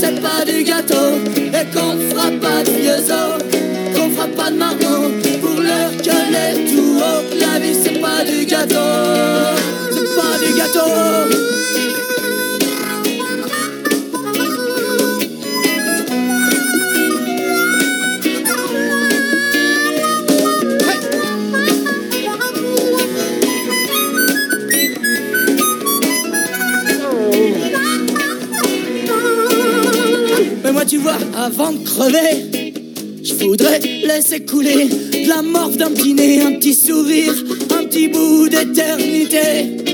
c'est 0.00 0.22
pas 0.22 0.44
du 0.46 0.62
gâteau, 0.62 1.18
et 1.36 1.66
qu'on 1.74 1.98
fera 2.08 2.30
pas 2.40 2.62
de 2.62 2.70
vieux 2.70 3.02
os, 3.10 3.96
qu'on 3.96 4.10
fera 4.10 4.28
pas 4.28 4.52
de 4.52 4.56
marron, 4.56 5.10
pour 5.42 5.60
l'heure 5.60 5.90
que 5.96 6.04
les 6.30 6.72
tout 6.72 6.98
haut. 6.98 7.36
La 7.40 7.58
vie, 7.58 7.74
c'est 7.82 8.00
pas 8.00 8.22
du 8.24 8.46
gâteau 8.46 9.74
du 10.38 10.54
gâteau. 10.54 11.53
Tu 31.04 31.36
avant 31.36 31.72
de 31.72 31.84
crever, 31.84 32.72
je 33.22 33.34
voudrais 33.34 33.78
laisser 33.78 34.40
couler 34.40 34.86
de 34.86 35.28
la 35.28 35.42
morve 35.42 35.76
d'un 35.76 35.90
petit 35.90 36.14
nez, 36.14 36.40
un 36.40 36.52
petit 36.52 36.74
sourire, 36.74 37.34
un 37.78 37.84
petit 37.84 38.08
bout 38.08 38.48
d'éternité 38.48 39.84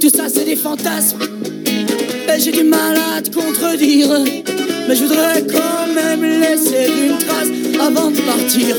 tout 0.00 0.08
ça 0.08 0.24
c'est 0.32 0.44
des 0.44 0.56
fantasmes. 0.56 1.18
Et 1.66 2.40
j'ai 2.40 2.52
du 2.52 2.64
mal 2.64 2.96
à 3.16 3.20
te 3.20 3.30
contredire. 3.30 4.08
Mais 4.88 4.94
je 4.96 5.04
voudrais 5.04 5.42
quand 5.42 5.86
même 5.94 6.24
laisser 6.40 6.90
une 6.90 7.18
trace 7.18 7.48
avant 7.78 8.10
de 8.10 8.20
partir, 8.22 8.76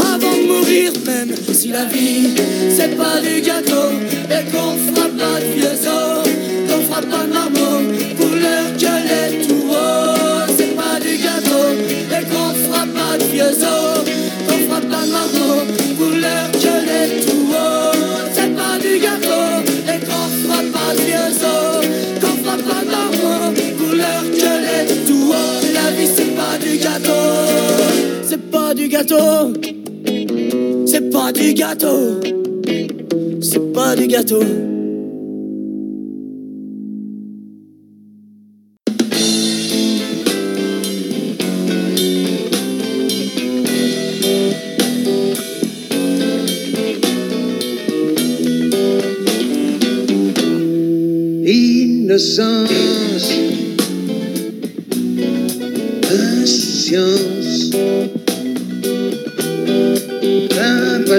avant 0.00 0.36
de 0.36 0.46
mourir, 0.48 0.92
même 1.06 1.34
si 1.52 1.68
la 1.68 1.84
vie 1.84 2.34
c'est 2.76 2.96
pas 2.96 3.20
du 3.20 3.40
gâteau 3.40 3.92
et 4.30 4.50
qu'on 4.50 4.76
fera 4.86 5.08
pas 5.08 5.40
de 5.40 5.46
vieux 5.54 5.88
os, 5.88 6.28
qu'on 6.68 6.82
fera 6.82 7.02
pas 7.02 7.24
de 7.24 8.14
pour 8.16 8.30
l'heure 8.36 8.76
que 8.76 9.03
gâteau, 28.94 29.52
c'est 30.86 31.10
pas 31.10 31.32
du 31.32 31.52
gâteau, 31.52 32.20
c'est 33.40 33.72
pas 33.72 33.96
du 33.96 34.06
gâteau. 34.06 34.38
innocence, 52.14 53.32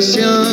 Sebastião. 0.02 0.45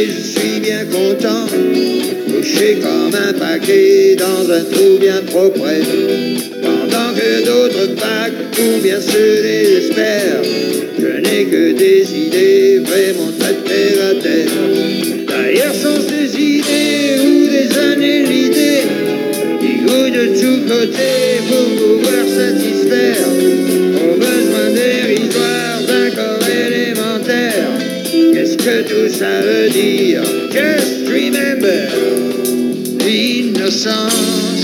Et 0.00 0.06
je 0.06 0.20
suis 0.20 0.60
bien 0.60 0.84
content. 0.86 1.46
Couché 2.26 2.78
comme 2.80 3.14
un 3.14 3.32
paquet 3.34 4.16
dans 4.16 4.50
un 4.50 4.64
trou 4.64 4.98
bien 4.98 5.20
trop 5.26 5.50
près. 5.50 5.82
Pendant 6.62 7.10
que 7.14 7.44
d'autres 7.44 7.94
vagues 7.96 8.40
ou 8.58 8.80
bien 8.82 9.00
se 9.00 9.42
désespèrent. 9.42 10.42
Je 10.98 11.20
n'ai 11.20 11.44
que 11.44 11.72
des 11.72 12.02
idées 12.26 12.78
vraiment 12.78 13.32
très 13.38 13.54
terre 13.68 13.98
à 14.10 14.14
terre. 14.22 14.50
D'ailleurs, 15.28 15.74
sans 15.74 16.00
ces 16.08 16.40
idées 16.40 17.20
ou 17.26 17.48
des 17.56 17.78
années 17.78 18.22
l'idée, 18.22 18.82
qui 19.60 19.72
goûtent 19.84 20.12
de 20.12 20.26
tous 20.40 20.60
côtés 20.72 21.40
pour 21.48 21.66
pouvoir 21.76 22.24
satisfaire 22.26 23.39
ça 29.20 29.42
veut 29.42 29.68
dire. 29.68 30.22
Just 30.50 31.06
remember 31.06 31.90
l'innocence, 33.04 34.59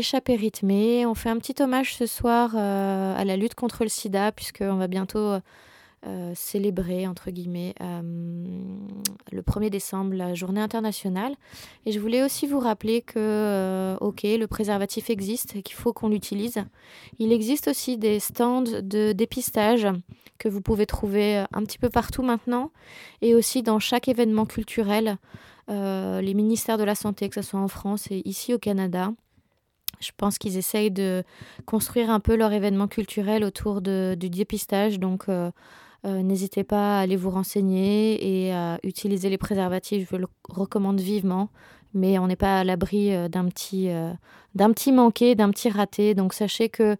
Échappée 0.00 0.34
rythmée. 0.34 1.04
On 1.04 1.14
fait 1.14 1.28
un 1.28 1.36
petit 1.36 1.62
hommage 1.62 1.94
ce 1.94 2.06
soir 2.06 2.52
euh, 2.54 3.14
à 3.14 3.22
la 3.26 3.36
lutte 3.36 3.54
contre 3.54 3.82
le 3.82 3.90
sida, 3.90 4.32
puisqu'on 4.32 4.76
va 4.76 4.86
bientôt 4.86 5.34
euh, 6.06 6.32
célébrer, 6.34 7.06
entre 7.06 7.30
guillemets, 7.30 7.74
euh, 7.82 8.00
le 9.30 9.42
1er 9.42 9.68
décembre, 9.68 10.14
la 10.14 10.32
journée 10.32 10.62
internationale. 10.62 11.34
Et 11.84 11.92
je 11.92 12.00
voulais 12.00 12.22
aussi 12.22 12.46
vous 12.46 12.60
rappeler 12.60 13.02
que, 13.02 13.18
euh, 13.18 13.98
ok, 14.00 14.22
le 14.22 14.46
préservatif 14.46 15.10
existe 15.10 15.54
et 15.56 15.60
qu'il 15.62 15.76
faut 15.76 15.92
qu'on 15.92 16.08
l'utilise. 16.08 16.64
Il 17.18 17.30
existe 17.30 17.68
aussi 17.68 17.98
des 17.98 18.20
stands 18.20 18.62
de 18.62 19.12
dépistage 19.12 19.86
que 20.38 20.48
vous 20.48 20.62
pouvez 20.62 20.86
trouver 20.86 21.44
un 21.52 21.62
petit 21.64 21.76
peu 21.76 21.90
partout 21.90 22.22
maintenant, 22.22 22.70
et 23.20 23.34
aussi 23.34 23.62
dans 23.62 23.78
chaque 23.78 24.08
événement 24.08 24.46
culturel 24.46 25.18
euh, 25.68 26.22
les 26.22 26.32
ministères 26.32 26.78
de 26.78 26.84
la 26.84 26.94
Santé, 26.94 27.28
que 27.28 27.34
ce 27.34 27.42
soit 27.42 27.60
en 27.60 27.68
France 27.68 28.06
et 28.10 28.22
ici 28.24 28.54
au 28.54 28.58
Canada. 28.58 29.12
Je 30.00 30.10
pense 30.16 30.38
qu'ils 30.38 30.56
essayent 30.56 30.90
de 30.90 31.22
construire 31.66 32.10
un 32.10 32.20
peu 32.20 32.34
leur 32.34 32.52
événement 32.52 32.88
culturel 32.88 33.44
autour 33.44 33.82
du 33.82 34.16
dépistage. 34.16 34.98
Donc, 34.98 35.24
euh, 35.28 35.50
euh, 36.06 36.22
n'hésitez 36.22 36.64
pas 36.64 36.98
à 36.98 37.00
aller 37.02 37.16
vous 37.16 37.30
renseigner 37.30 38.46
et 38.46 38.52
à 38.52 38.78
utiliser 38.82 39.28
les 39.28 39.36
préservatifs. 39.38 40.08
Je 40.10 40.16
le 40.16 40.26
recommande 40.48 41.00
vivement. 41.00 41.50
Mais 41.92 42.18
on 42.18 42.28
n'est 42.28 42.36
pas 42.36 42.60
à 42.60 42.64
l'abri 42.64 43.14
euh, 43.14 43.28
d'un 43.28 43.46
petit, 43.46 43.90
d'un 44.54 44.72
petit 44.72 44.92
manqué, 44.92 45.34
d'un 45.34 45.50
petit 45.50 45.68
raté. 45.68 46.14
Donc, 46.14 46.32
sachez 46.32 46.70
que 46.70 46.96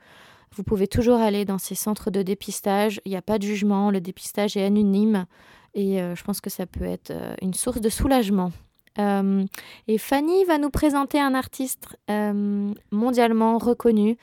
vous 0.54 0.62
pouvez 0.62 0.86
toujours 0.86 1.20
aller 1.20 1.46
dans 1.46 1.58
ces 1.58 1.74
centres 1.74 2.10
de 2.10 2.22
dépistage. 2.22 3.00
Il 3.06 3.10
n'y 3.10 3.16
a 3.16 3.22
pas 3.22 3.38
de 3.38 3.44
jugement. 3.44 3.90
Le 3.90 4.00
dépistage 4.00 4.56
est 4.58 4.64
anonyme. 4.64 5.26
Et 5.74 5.98
je 5.98 6.22
pense 6.24 6.40
que 6.40 6.50
ça 6.50 6.66
peut 6.66 6.84
être 6.84 7.12
une 7.40 7.54
source 7.54 7.80
de 7.80 7.88
soulagement. 7.88 8.50
Euh, 8.98 9.44
et 9.88 9.98
Fanny 9.98 10.44
va 10.44 10.58
nous 10.58 10.70
présenter 10.70 11.20
un 11.20 11.34
artiste 11.34 11.96
euh, 12.10 12.72
mondialement 12.90 13.58
reconnu, 13.58 14.16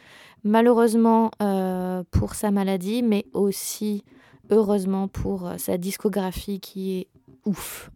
malheureusement 0.43 1.31
euh, 1.41 2.03
pour 2.11 2.35
sa 2.35 2.51
maladie, 2.51 3.03
mais 3.03 3.25
aussi 3.33 4.03
heureusement 4.49 5.07
pour 5.07 5.51
sa 5.57 5.77
discographie 5.77 6.59
qui 6.59 6.99
est 6.99 7.07
ouf. 7.45 7.89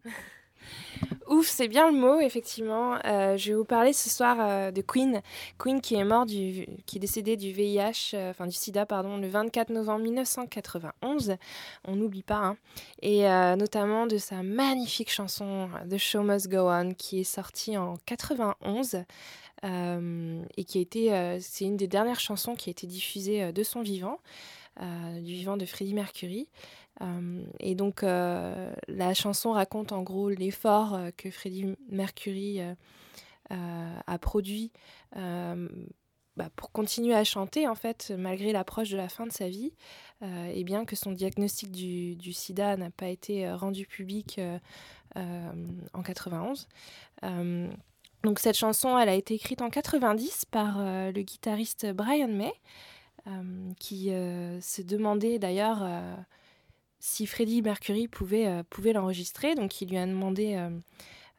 Ouf, 1.30 1.48
c'est 1.48 1.68
bien 1.68 1.90
le 1.92 1.98
mot, 1.98 2.20
effectivement. 2.20 2.98
Euh, 3.06 3.38
je 3.38 3.52
vais 3.52 3.58
vous 3.58 3.66
parler 3.66 3.94
ce 3.94 4.10
soir 4.10 4.38
euh, 4.40 4.72
de 4.72 4.82
Queen. 4.82 5.22
Queen 5.58 5.82
qui 5.82 5.96
est 5.96 6.04
mort, 6.04 6.26
du, 6.26 6.68
qui 6.86 6.98
est 6.98 7.00
décédé 7.00 7.38
du 7.38 7.52
VIH, 7.52 8.12
euh, 8.16 8.32
enfin 8.32 8.46
du 8.48 8.54
sida, 8.54 8.86
pardon, 8.86 9.18
le 9.18 9.28
24 9.28 9.70
novembre 9.70 10.04
1991. 10.04 11.38
On 11.86 11.96
n'oublie 11.96 12.24
pas. 12.24 12.36
hein. 12.38 12.58
Et 13.02 13.24
notamment 13.58 14.08
de 14.08 14.18
sa 14.18 14.44
magnifique 14.44 15.12
chanson 15.12 15.70
The 15.90 15.98
Show 15.98 16.24
Must 16.24 16.50
Go 16.50 16.70
On, 16.70 16.94
qui 16.94 17.22
est 17.22 17.24
sortie 17.24 17.78
en 17.78 17.96
91. 18.06 19.04
euh, 19.64 20.44
et 20.58 20.64
qui 20.64 20.78
a 20.80 20.82
été, 20.82 21.38
c'est 21.40 21.66
une 21.66 21.78
des 21.78 21.88
dernières 21.88 22.20
chansons 22.20 22.56
qui 22.56 22.70
a 22.70 22.72
été 22.72 22.88
diffusée 22.88 23.52
de 23.54 23.64
son 23.64 23.82
vivant, 23.82 24.20
du 24.80 25.34
vivant 25.34 25.58
de 25.58 25.66
Freddie 25.66 25.94
Mercury. 25.94 26.48
Euh, 27.02 27.44
et 27.60 27.76
donc, 27.76 28.04
euh, 28.04 28.74
la 28.88 29.14
chanson 29.14 29.52
raconte 29.52 29.92
en 29.92 30.04
gros 30.04 30.30
l'effort 30.30 30.94
euh, 30.94 31.10
que 31.16 31.32
Freddie 31.32 31.76
Mercury 31.90 32.62
a 33.50 34.18
produit 34.18 34.72
bah, 35.14 36.50
pour 36.56 36.72
continuer 36.72 37.14
à 37.14 37.26
chanter, 37.26 37.68
en 37.68 37.76
fait, 37.76 38.14
malgré 38.18 38.54
l'approche 38.54 38.90
de 38.90 38.96
la 38.96 39.10
fin 39.10 39.26
de 39.26 39.32
sa 39.34 39.50
vie, 39.50 39.74
et 40.22 40.64
bien 40.64 40.86
que 40.86 40.96
son 40.96 41.12
diagnostic 41.12 41.70
du, 41.70 42.32
sida 42.32 42.78
n'a 42.78 42.92
pas 42.92 43.10
été 43.10 43.52
rendu 43.52 43.86
public 43.86 44.40
en 45.18 46.02
91. 46.02 46.70
Euh, 47.26 47.70
donc, 48.24 48.40
cette 48.40 48.58
chanson, 48.58 48.98
elle 48.98 49.10
a 49.10 49.16
été 49.16 49.34
écrite 49.34 49.62
en 49.62 49.70
90 49.70 50.46
par 50.46 50.78
le 50.80 51.22
guitariste 51.22 51.92
Brian 51.92 52.30
May, 52.30 52.54
qui 53.80 54.06
se 54.06 54.82
demandait 54.82 55.40
d'ailleurs 55.40 55.84
si 57.02 57.26
Freddie 57.26 57.62
Mercury 57.62 58.08
pouvait, 58.08 58.48
euh, 58.48 58.64
pouvait 58.70 58.94
l'enregistrer. 58.94 59.56
Donc 59.56 59.82
il 59.82 59.90
lui 59.90 59.98
a 59.98 60.06
demandé 60.06 60.56
euh, 60.56 60.70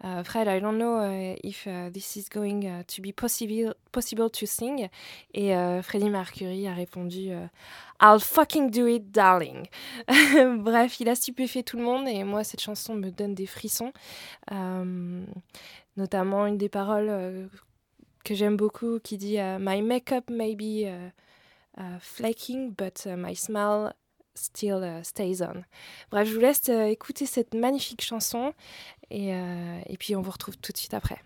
euh, 0.05 0.25
Fred, 0.25 0.49
I 0.49 0.61
don't 0.61 0.77
know 0.77 1.01
if 1.45 1.69
this 1.93 2.17
is 2.17 2.27
going 2.29 2.83
to 2.85 3.01
be 3.01 3.13
possible, 3.13 3.75
possible 3.93 4.29
to 4.29 4.47
sing. 4.47 4.89
Et 5.33 5.53
Freddie 5.83 6.11
Mercury 6.11 6.67
a 6.67 6.75
répondu 6.75 7.31
I'll 8.01 8.19
fucking 8.19 8.71
do 8.71 8.89
it, 8.89 9.13
darling. 9.13 9.69
Bref, 10.59 10.99
il 10.99 11.09
a 11.09 11.15
stupéfait 11.15 11.63
tout 11.63 11.77
le 11.77 11.85
monde 11.85 12.09
et 12.09 12.25
moi, 12.25 12.43
cette 12.43 12.61
chanson 12.61 12.97
me 12.97 13.11
donne 13.11 13.35
des 13.37 13.47
frissons. 13.47 13.93
Notamment 15.97 16.47
une 16.49 16.59
des 16.59 16.69
paroles 16.69 17.49
que 18.25 18.35
j'aime 18.35 18.57
beaucoup 18.57 18.99
qui 18.99 19.19
dit 19.19 19.39
My 19.61 19.83
makeup 19.83 20.29
may 20.29 20.57
be 20.57 20.91
flaking, 22.01 22.75
but 22.77 23.07
my 23.07 23.37
smile 23.37 23.93
still 24.35 24.83
uh, 24.83 25.03
stays 25.05 25.43
on. 25.43 25.65
Bref, 26.11 26.29
je 26.29 26.35
vous 26.35 26.41
laisse 26.41 26.69
euh, 26.69 26.87
écouter 26.87 27.27
cette 27.27 27.55
magnifique 27.55 28.03
chanson 28.03 28.53
et, 29.11 29.35
euh, 29.35 29.81
et 29.87 29.97
puis 29.97 30.17
on 30.17 30.23
vous 30.23 30.31
retrouve 30.31 30.57
tout 30.59 30.73
de 30.73 30.79
suite 30.79 30.95
après. 30.95 31.19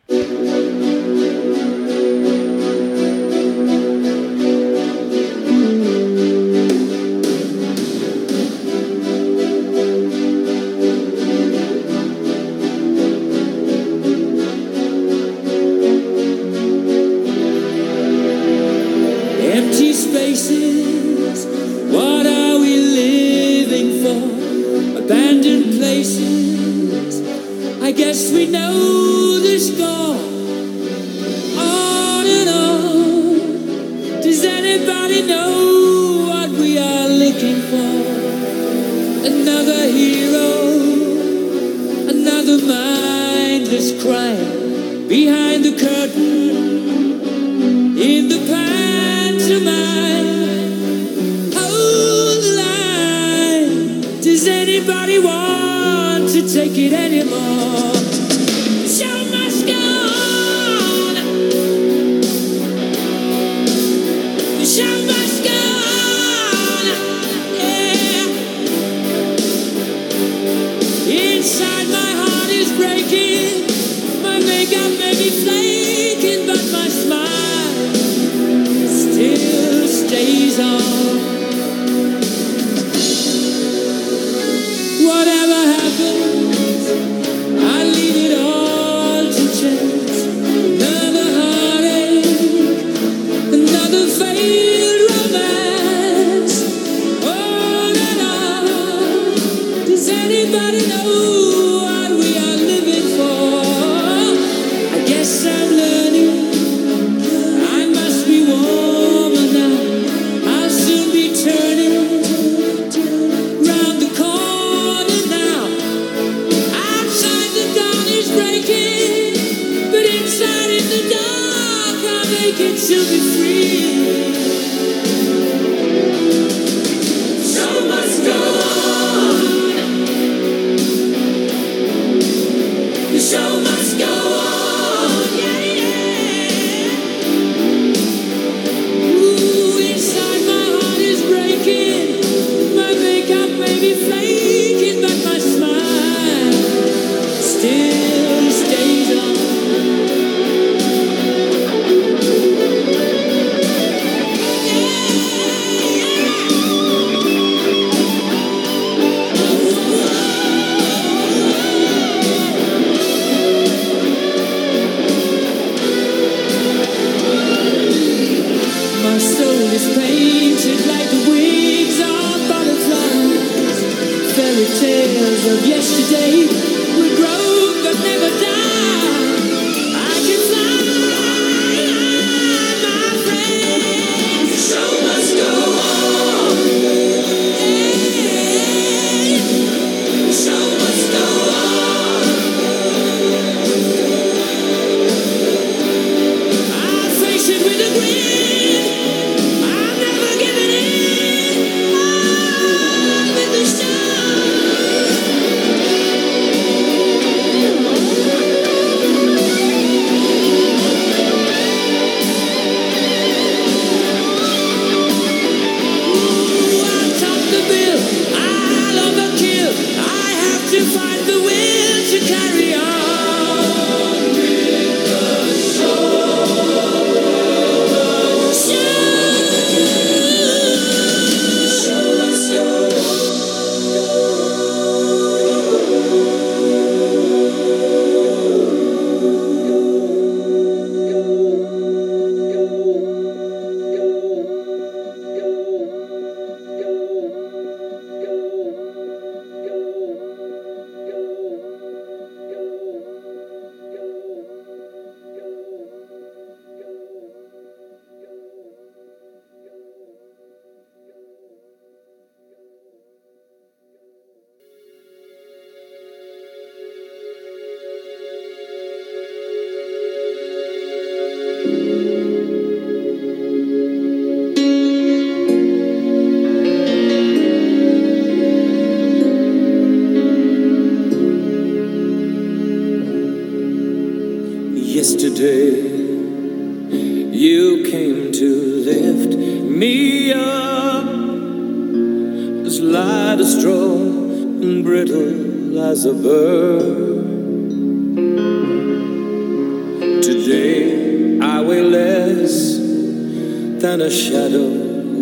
than 303.86 304.00
a 304.00 304.10
shadow 304.10 304.68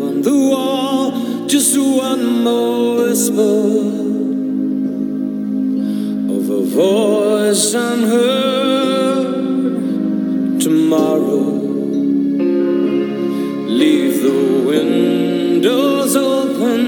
on 0.08 0.22
the 0.22 0.38
wall. 0.50 1.10
Just 1.46 1.76
one 1.76 2.42
more 2.42 2.96
whisper 3.02 3.56
of 6.36 6.44
a 6.60 6.62
voice 6.82 7.74
unheard. 7.74 9.34
Tomorrow, 10.66 11.44
leave 13.82 14.16
the 14.28 14.40
windows 14.72 16.16
open 16.16 16.80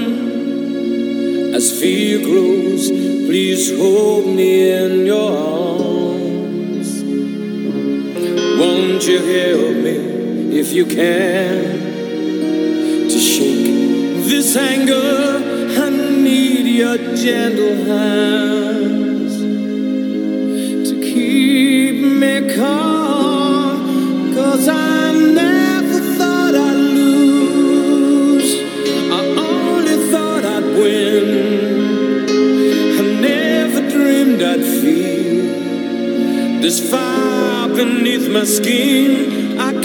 as 1.53 1.65
fear 1.79 2.17
grows. 2.27 2.83
Please 3.27 3.65
hold 3.77 4.25
me 4.39 4.51
in 4.81 5.05
your 5.05 5.31
arms. 5.61 6.89
Won't 8.59 9.03
you 9.11 9.19
help 9.37 9.75
me? 9.85 9.86
if 10.57 10.73
you 10.73 10.85
can, 10.87 11.79
to 13.07 13.19
shake 13.19 14.25
this 14.25 14.55
anger. 14.55 15.43
I 15.79 15.89
need 15.91 16.65
your 16.65 16.97
gentle 17.15 17.75
hands 17.85 19.37
to 20.89 20.99
keep 20.99 22.01
me 22.01 22.55
calm, 22.55 24.33
cause 24.33 24.67
I 24.67 25.11
never 25.11 25.99
thought 26.17 26.55
I'd 26.55 26.75
lose. 26.75 28.55
I 29.11 29.21
only 29.49 29.97
thought 30.11 30.43
I'd 30.43 30.65
win. 30.81 31.27
I 32.99 33.01
never 33.21 33.81
dreamed 33.91 34.41
I'd 34.41 34.65
feel 34.81 35.37
this 36.61 36.79
fire 36.89 37.67
beneath 37.67 38.27
my 38.27 38.43
skin. 38.43 39.36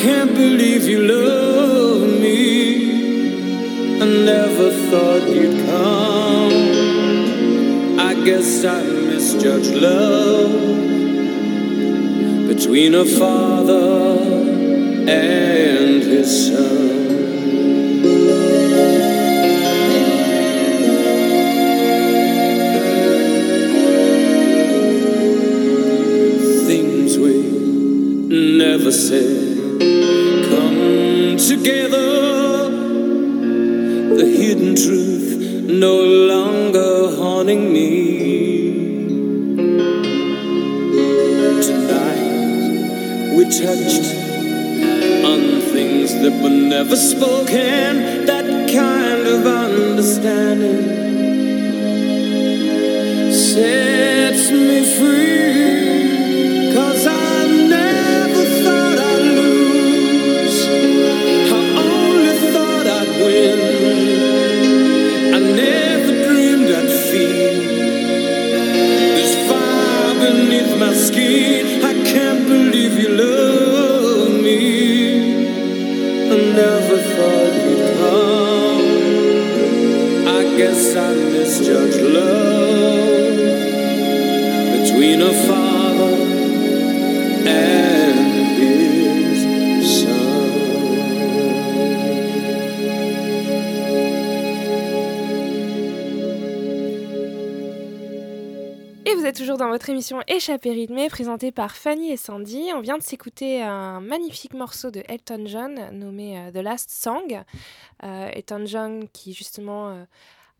Can't 0.02 0.34
believe 0.34 0.88
you 0.88 1.00
love 1.00 2.02
me. 2.20 2.90
I 4.02 4.04
never 4.04 4.70
thought 4.90 5.28
you'd 5.28 5.64
come. 5.64 6.52
I 8.00 8.14
guess 8.24 8.64
I 8.64 8.82
misjudged 8.82 9.74
love 9.76 10.50
between 12.48 12.96
a 12.96 13.04
father 13.04 14.18
and 15.08 16.02
his 16.02 16.48
son. 16.48 16.88
Things 26.66 27.16
we 27.20 27.36
never 28.58 28.90
said 28.90 29.41
together. 31.62 32.68
The 34.16 34.26
hidden 34.26 34.74
truth 34.74 35.70
no 35.70 35.94
longer 36.02 37.16
haunting 37.16 37.72
me. 37.72 37.86
Tonight 41.68 43.36
we 43.36 43.44
touched 43.44 44.06
on 45.30 45.60
things 45.74 46.12
that 46.22 46.34
were 46.42 46.50
never 46.50 46.96
spoken. 46.96 48.26
That 48.26 48.46
kind 48.80 49.26
of 49.28 49.46
understanding 49.46 50.82
sets 53.32 54.50
me 54.50 54.96
free. 54.96 55.51
Between 84.72 85.22
a 85.22 85.32
father 85.32 86.14
and 87.48 88.58
his 88.58 89.42
son. 89.84 90.22
Et 99.04 99.14
vous 99.16 99.26
êtes 99.26 99.36
toujours 99.36 99.56
dans 99.56 99.68
votre 99.68 99.90
émission 99.90 100.20
Échappée 100.28 100.70
rythmée, 100.70 101.08
présentée 101.08 101.50
par 101.50 101.74
Fanny 101.74 102.12
et 102.12 102.16
Sandy. 102.16 102.70
On 102.72 102.80
vient 102.80 102.98
de 102.98 103.02
s'écouter 103.02 103.62
un 103.62 104.00
magnifique 104.00 104.54
morceau 104.54 104.92
de 104.92 105.02
Elton 105.08 105.42
John 105.46 105.90
nommé 105.92 106.38
euh, 106.38 106.52
The 106.52 106.62
Last 106.62 106.90
Song. 106.90 107.42
Euh, 108.04 108.30
Elton 108.32 108.64
John 108.66 109.08
qui 109.12 109.32
justement 109.32 109.88
euh, 109.88 110.04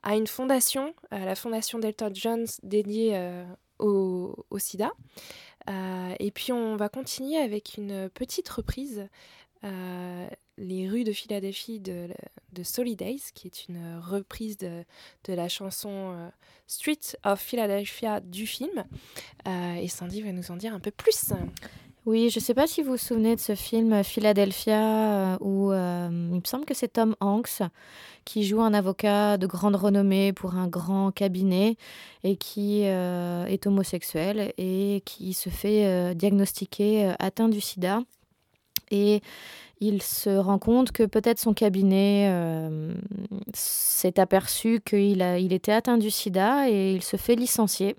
a 0.03 0.17
une 0.17 0.27
fondation, 0.27 0.95
euh, 1.13 1.25
la 1.25 1.35
fondation 1.35 1.79
d'Elton 1.79 2.11
John 2.13 2.45
dédiée 2.63 3.13
euh, 3.15 3.45
au, 3.83 4.59
sida. 4.59 4.93
Euh, 5.69 6.15
et 6.19 6.31
puis 6.31 6.53
on 6.53 6.77
va 6.77 6.89
continuer 6.89 7.37
avec 7.37 7.77
une 7.77 8.09
petite 8.11 8.49
reprise, 8.49 9.09
euh, 9.65 10.27
Les 10.59 10.89
rues 10.89 11.05
de 11.05 11.13
Philadelphie 11.13 11.81
de, 11.81 12.09
de 12.53 12.63
Solidays, 12.63 13.21
qui 13.35 13.47
est 13.47 13.69
une 13.69 13.99
reprise 13.99 14.57
de, 14.59 14.85
la 15.29 15.49
chanson 15.49 16.13
euh, 16.15 16.29
Street 16.67 17.17
of 17.25 17.41
Philadelphia 17.41 18.21
du 18.21 18.47
film. 18.47 18.85
Et 19.47 19.89
Sandy 19.89 20.23
va 20.23 20.33
nous 20.33 20.51
en 20.51 20.57
dire 20.57 20.75
un 20.75 20.81
peu 20.81 20.91
plus. 20.91 21.33
Oui, 22.05 22.31
je 22.31 22.41
ne 22.41 22.43
sais 22.43 22.55
pas 22.55 22.67
si 22.67 22.83
vous 22.83 22.93
vous 22.93 22.97
souvenez 22.97 23.37
de 23.37 23.41
ce 23.41 23.55
film 23.55 24.03
Philadelphia 24.03 25.39
où 25.41 25.73
il 25.73 26.37
me 26.39 26.45
semble 26.45 26.65
que 26.65 26.75
c'est 26.75 26.89
Tom 26.89 27.15
Hanks 27.21 27.63
qui 28.25 28.45
joue 28.45 28.61
un 28.61 28.75
avocat 28.75 29.37
de 29.39 29.47
grande 29.47 29.77
renommée 29.77 30.33
pour 30.33 30.55
un 30.55 30.69
grand 30.69 31.11
cabinet 31.13 31.77
et 32.25 32.37
qui 32.37 32.83
euh, 32.85 33.45
est 33.47 33.67
homosexuel 33.67 34.53
et 34.59 35.03
qui 35.05 35.35
se 35.35 35.51
fait 35.51 35.87
euh, 35.87 36.15
diagnostiquer 36.15 37.07
euh, 37.07 37.15
atteint 37.19 37.49
du 37.49 37.61
sida. 37.61 38.01
Et 38.91 39.23
il 39.81 40.03
se 40.03 40.31
rend 40.31 40.59
compte 40.59 40.93
que 40.93 41.05
peut-être 41.05 41.39
son 41.41 41.55
cabinet 41.55 42.31
s'est 43.55 44.21
aperçu 44.21 44.81
qu'il 44.85 45.23
était 45.53 45.73
atteint 45.73 45.97
du 45.97 46.11
sida 46.11 46.69
et 46.69 46.93
il 46.93 47.03
se 47.03 47.17
fait 47.17 47.35
licencier. 47.35 47.97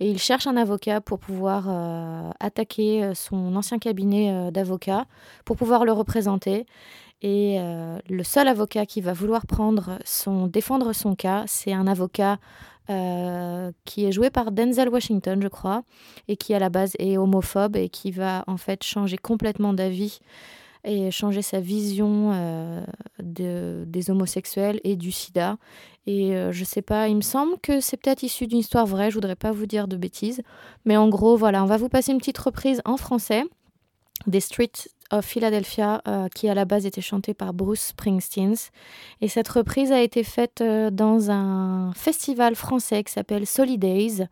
Et 0.00 0.10
il 0.10 0.18
cherche 0.18 0.46
un 0.46 0.56
avocat 0.56 1.00
pour 1.00 1.18
pouvoir 1.18 2.34
attaquer 2.40 3.14
son 3.14 3.56
ancien 3.56 3.78
cabinet 3.78 4.52
d'avocat, 4.52 5.06
pour 5.44 5.56
pouvoir 5.56 5.86
le 5.86 5.92
représenter. 5.92 6.66
Et 7.22 7.58
euh, 7.60 7.98
le 8.10 8.24
seul 8.24 8.48
avocat 8.48 8.84
qui 8.84 9.00
va 9.00 9.12
vouloir 9.12 9.46
prendre 9.46 9.98
son, 10.04 10.48
défendre 10.48 10.92
son 10.92 11.14
cas, 11.14 11.44
c'est 11.46 11.72
un 11.72 11.86
avocat 11.86 12.38
euh, 12.90 13.70
qui 13.84 14.04
est 14.04 14.12
joué 14.12 14.28
par 14.30 14.50
Denzel 14.50 14.88
Washington, 14.88 15.40
je 15.40 15.46
crois, 15.48 15.84
et 16.26 16.36
qui 16.36 16.52
à 16.52 16.58
la 16.58 16.68
base 16.68 16.94
est 16.98 17.16
homophobe 17.16 17.76
et 17.76 17.88
qui 17.88 18.10
va 18.10 18.42
en 18.48 18.56
fait 18.56 18.82
changer 18.82 19.16
complètement 19.16 19.72
d'avis 19.72 20.18
et 20.84 21.12
changer 21.12 21.42
sa 21.42 21.60
vision 21.60 22.32
euh, 22.34 22.84
de- 23.22 23.84
des 23.86 24.10
homosexuels 24.10 24.80
et 24.82 24.96
du 24.96 25.12
sida. 25.12 25.58
Et 26.08 26.34
euh, 26.34 26.50
je 26.50 26.64
sais 26.64 26.82
pas, 26.82 27.06
il 27.06 27.14
me 27.14 27.20
semble 27.20 27.56
que 27.62 27.78
c'est 27.78 27.96
peut-être 27.96 28.24
issu 28.24 28.48
d'une 28.48 28.58
histoire 28.58 28.84
vraie, 28.86 29.10
je 29.10 29.14
voudrais 29.14 29.36
pas 29.36 29.52
vous 29.52 29.66
dire 29.66 29.86
de 29.86 29.96
bêtises. 29.96 30.42
Mais 30.84 30.96
en 30.96 31.08
gros, 31.08 31.36
voilà, 31.36 31.62
on 31.62 31.66
va 31.66 31.76
vous 31.76 31.88
passer 31.88 32.10
une 32.10 32.18
petite 32.18 32.38
reprise 32.38 32.82
en 32.84 32.96
français 32.96 33.44
des 34.26 34.40
Streets 34.40 34.88
Philadelphia, 35.20 36.00
euh, 36.08 36.28
qui 36.34 36.48
à 36.48 36.54
la 36.54 36.64
base 36.64 36.86
était 36.86 37.02
chantée 37.02 37.34
par 37.34 37.52
Bruce 37.52 37.88
Springsteen. 37.88 38.54
Et 39.20 39.28
cette 39.28 39.48
reprise 39.48 39.92
a 39.92 40.00
été 40.00 40.24
faite 40.24 40.60
euh, 40.60 40.90
dans 40.90 41.30
un 41.30 41.92
festival 41.94 42.54
français 42.54 43.04
qui 43.04 43.12
s'appelle 43.12 43.46
Solidays, 43.46 44.26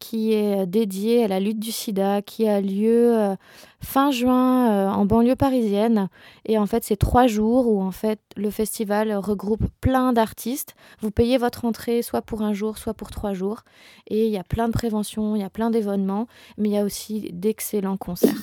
qui 0.00 0.32
est 0.32 0.62
euh, 0.62 0.66
dédié 0.66 1.24
à 1.24 1.28
la 1.28 1.38
lutte 1.38 1.60
du 1.60 1.70
sida, 1.70 2.22
qui 2.22 2.48
a 2.48 2.60
lieu 2.60 3.36
fin 3.80 4.10
juin 4.10 4.92
en 4.92 5.04
banlieue 5.04 5.36
parisienne. 5.36 6.08
Et 6.46 6.58
en 6.58 6.66
fait, 6.66 6.82
c'est 6.82 6.96
trois 6.96 7.28
jours 7.28 7.68
où 7.68 7.80
en 7.80 7.92
fait 7.92 8.18
le 8.36 8.50
festival 8.50 9.14
regroupe 9.14 9.66
plein 9.80 10.12
d'artistes. 10.12 10.74
Vous 11.00 11.12
payez 11.12 11.38
votre 11.38 11.64
entrée 11.64 12.02
soit 12.02 12.22
pour 12.22 12.42
un 12.42 12.52
jour, 12.52 12.78
soit 12.78 12.94
pour 12.94 13.10
trois 13.10 13.34
jours. 13.34 13.60
Et 14.08 14.26
il 14.26 14.32
y 14.32 14.38
a 14.38 14.44
plein 14.44 14.66
de 14.66 14.72
préventions, 14.72 15.36
il 15.36 15.42
y 15.42 15.44
a 15.44 15.50
plein 15.50 15.70
d'événements, 15.70 16.26
mais 16.56 16.70
il 16.70 16.72
y 16.72 16.78
a 16.78 16.84
aussi 16.84 17.30
d'excellents 17.32 17.96
concerts. 17.96 18.34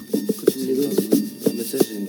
Ça, 1.76 1.84
j'ai 1.89 1.97
une 1.97 2.05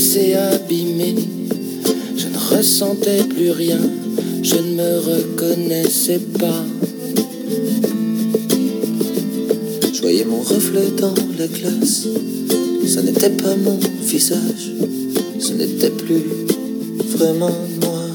sais 0.00 0.34
abîmé, 0.34 1.14
je 2.16 2.26
ne 2.26 2.56
ressentais 2.56 3.22
plus 3.22 3.52
rien, 3.52 3.78
je 4.42 4.56
ne 4.56 4.74
me 4.74 4.98
reconnaissais 4.98 6.18
pas. 6.18 6.64
Je 10.00 10.06
voyais 10.06 10.24
mon 10.24 10.40
reflet 10.40 10.88
dans 10.98 11.12
la 11.38 11.46
glace, 11.46 12.06
ce 12.86 13.00
n'était 13.00 13.28
pas 13.28 13.54
mon 13.54 13.78
visage, 14.00 14.72
ce 15.38 15.52
n'était 15.52 15.90
plus 15.90 16.24
vraiment 17.18 17.54
moi. 17.82 18.06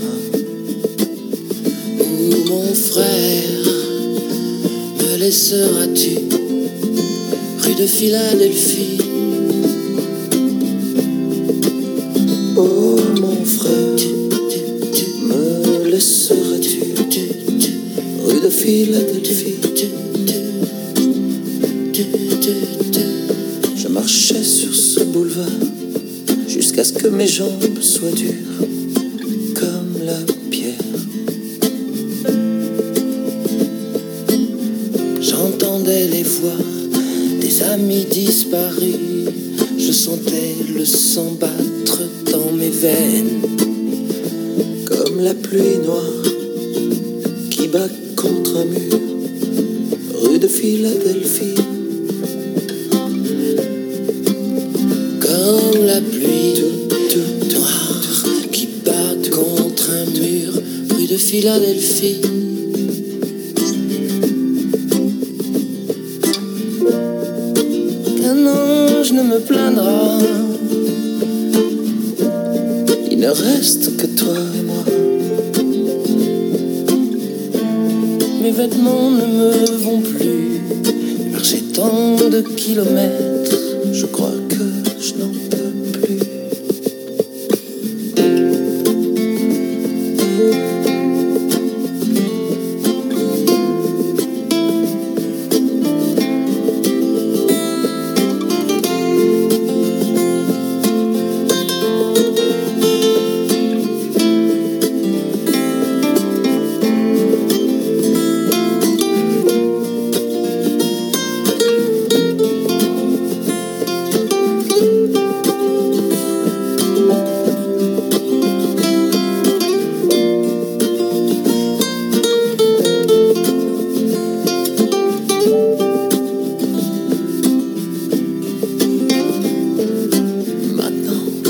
Où 2.00 2.50
mon 2.50 2.74
frère, 2.74 3.68
me 5.00 5.18
laisseras-tu, 5.20 6.18
rue 7.60 7.76
de 7.76 7.86
Philadelphie? 7.86 8.98
Oh 12.58 12.98
mon 13.22 13.46
frère, 13.46 13.96
me 15.22 15.88
laisseras-tu 15.88 16.80
tu, 17.12 17.20
tu, 17.60 17.72
rue 18.26 18.42
de 18.42 18.50
Philadelphie 18.50 19.35
junto 27.28 27.75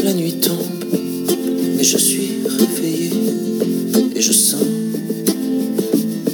la 0.06 0.14
nuit 0.14 0.34
tombe, 0.34 0.86
mais 1.76 1.84
je 1.84 1.98
suis 1.98 2.30
réveillé 2.46 3.10
et 4.16 4.22
je 4.22 4.34
sens 4.34 4.62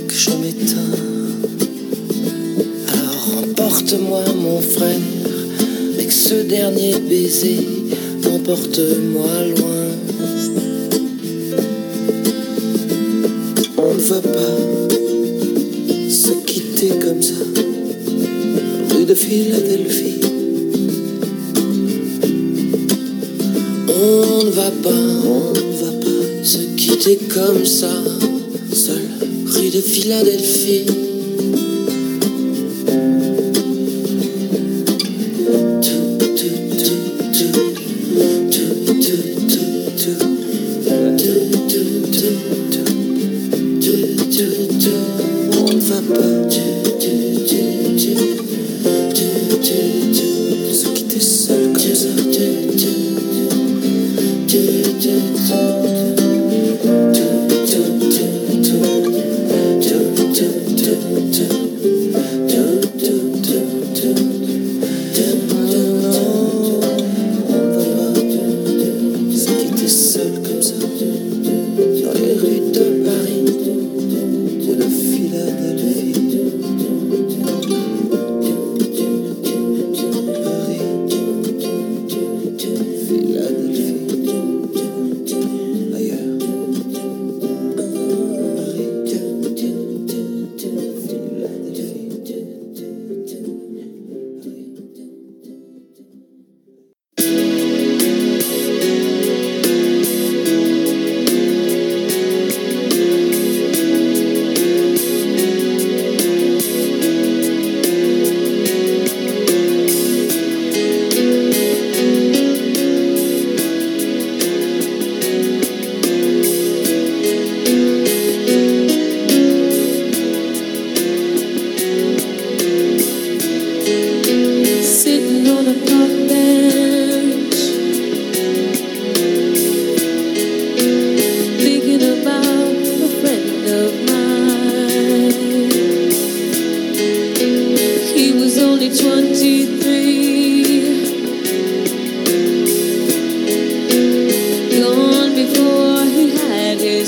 que 0.10 0.14
je 0.14 0.30
m'éteins. 0.32 0.98
Alors 2.92 3.44
emporte-moi 3.44 4.24
mon 4.36 4.60
frère, 4.60 5.00
avec 5.94 6.12
ce 6.12 6.34
dernier 6.34 7.00
baiser, 7.00 7.66
emporte-moi 8.26 9.36
loin. 9.56 9.88
On 13.78 13.94
ne 13.94 14.00
va 14.02 14.20
pas 14.20 14.58
se 16.10 16.32
quitter 16.46 16.90
comme 17.00 17.22
ça, 17.22 17.36
rue 18.94 19.06
de 19.06 19.16
Philadelphie. 19.16 19.71
c'est 27.12 27.28
comme 27.28 27.66
ça, 27.66 27.90
seul 28.72 29.02
rue 29.46 29.70
de 29.70 29.82
Philadelphie. 29.82 31.01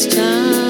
this 0.03 0.15
time. 0.15 0.62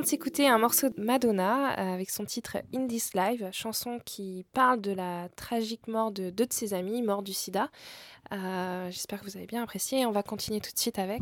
Vient 0.00 0.06
de 0.06 0.08
s'écouter 0.08 0.48
un 0.48 0.56
morceau 0.56 0.88
de 0.88 0.98
Madonna 1.02 1.72
euh, 1.72 1.94
avec 1.94 2.08
son 2.08 2.24
titre 2.24 2.56
In 2.74 2.86
This 2.86 3.12
Live, 3.12 3.50
chanson 3.52 3.98
qui 4.02 4.46
parle 4.54 4.80
de 4.80 4.92
la 4.92 5.28
tragique 5.36 5.88
mort 5.88 6.10
de 6.10 6.30
deux 6.30 6.46
de 6.46 6.52
ses 6.54 6.72
amis, 6.72 7.02
morts 7.02 7.22
du 7.22 7.34
sida. 7.34 7.68
Euh, 8.32 8.88
J'espère 8.90 9.20
que 9.20 9.26
vous 9.26 9.36
avez 9.36 9.44
bien 9.44 9.62
apprécié. 9.62 10.06
On 10.06 10.10
va 10.10 10.22
continuer 10.22 10.60
tout 10.60 10.72
de 10.72 10.78
suite 10.78 10.98
avec. 10.98 11.20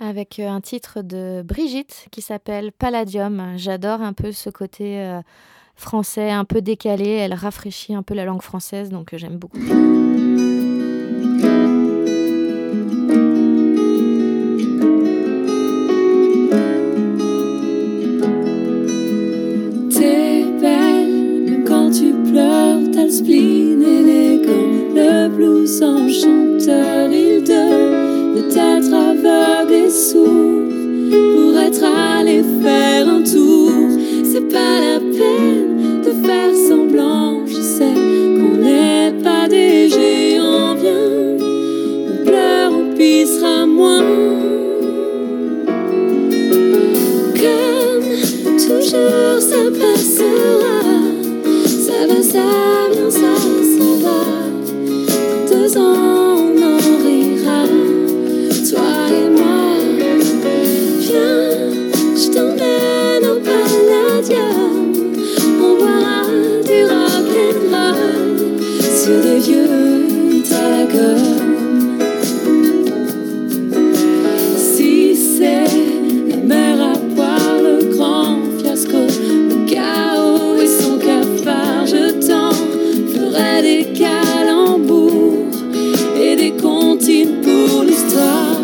avec 0.00 0.40
euh, 0.40 0.48
un 0.48 0.60
titre 0.60 1.02
de 1.02 1.42
Brigitte 1.44 2.08
qui 2.10 2.20
s'appelle 2.20 2.72
Palladium. 2.72 3.52
J'adore 3.58 4.00
un 4.00 4.12
peu 4.12 4.32
ce 4.32 4.50
côté 4.50 5.20
français, 5.76 6.32
un 6.32 6.44
peu 6.44 6.60
décalé. 6.62 7.08
Elle 7.08 7.34
rafraîchit 7.34 7.94
un 7.94 8.02
peu 8.02 8.14
la 8.14 8.24
langue 8.24 8.42
française, 8.42 8.88
donc 8.88 9.14
j'aime 9.14 9.36
beaucoup. 9.36 9.58
Spleen 23.26 23.82
le 24.94 25.28
blues 25.28 25.82
enchanteur, 25.82 27.10
il 27.10 27.42
devait 27.42 28.48
être 28.48 28.94
aveugle 28.94 29.74
et 29.86 29.90
sourd 29.90 30.70
pour 31.10 31.58
être 31.58 31.84
allé 31.84 32.42
faire 32.62 33.08
un 33.08 33.22
tour. 33.22 33.72
C'est 34.24 34.48
pas 34.48 34.76
la 34.80 35.00
peine 35.00 36.02
de 36.02 36.26
faire 36.26 36.54
semblant, 36.68 37.44
je 37.46 37.60
sais 37.76 37.96
qu'on 38.36 38.56
n'est 38.62 39.12
pas 39.22 39.48
des 39.48 39.88
géants, 39.88 40.74
viens, 40.80 41.36
on 42.10 42.24
pleure, 42.24 42.72
on 42.80 42.96
pissera 42.96 43.66
moins. 43.66 44.04
Comme 47.42 48.56
toujours 48.56 49.40
ça 49.40 49.62
passera 49.80 50.76
Ça 51.86 52.06
va, 52.08 52.22
ça 52.22 52.75
Sur 69.06 69.20
des 69.20 69.38
vieux 69.38 69.68
si 74.56 75.14
c'est 75.14 75.70
la 76.28 76.36
mer 76.38 76.76
à 76.82 76.98
boire, 77.14 77.60
le 77.62 77.94
grand 77.94 78.38
fiasco, 78.58 78.96
le 78.96 79.64
chaos 79.64 80.60
et 80.60 80.66
son 80.66 80.98
cafard, 80.98 81.86
je 81.86 82.10
t'en 82.26 82.50
ferai 82.50 83.62
des 83.62 83.92
calembours 83.92 85.50
et 86.20 86.34
des 86.34 86.56
comptines 86.60 87.42
pour 87.42 87.84
l'histoire. 87.84 88.60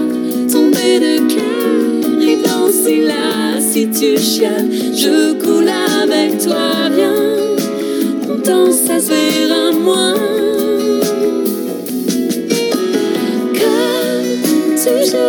Tomber 0.51 0.99
de 0.99 1.19
cœur 1.33 2.21
et 2.21 2.37
danser 2.43 3.03
là 3.03 3.61
si 3.61 3.89
tu 3.91 4.19
chiales, 4.19 4.69
je 4.93 5.35
coule 5.35 5.71
avec 6.03 6.43
toi, 6.43 6.91
viens, 6.93 7.15
on 8.29 8.39
danse, 8.45 8.83
ça 8.89 8.99
se 8.99 9.09
verra 9.09 9.71
moins. 9.71 10.32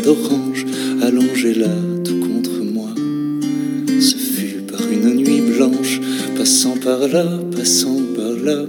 d'orange 0.00 0.66
allongé 1.02 1.54
là 1.54 1.74
tout 2.04 2.20
contre 2.20 2.62
moi. 2.62 2.90
Ce 4.00 4.16
fut 4.16 4.62
par 4.70 4.80
une 4.90 5.14
nuit 5.16 5.40
blanche, 5.40 6.00
passant 6.36 6.76
par 6.82 7.08
là, 7.08 7.26
passant 7.56 8.00
par 8.16 8.32
là. 8.44 8.66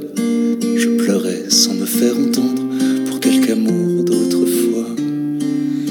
Je 0.78 0.98
pleurais 0.98 1.50
sans 1.50 1.74
me 1.74 1.86
faire 1.86 2.18
entendre 2.18 2.64
pour 3.08 3.20
quelque 3.20 3.52
amour 3.52 4.04
d'autrefois. 4.04 4.96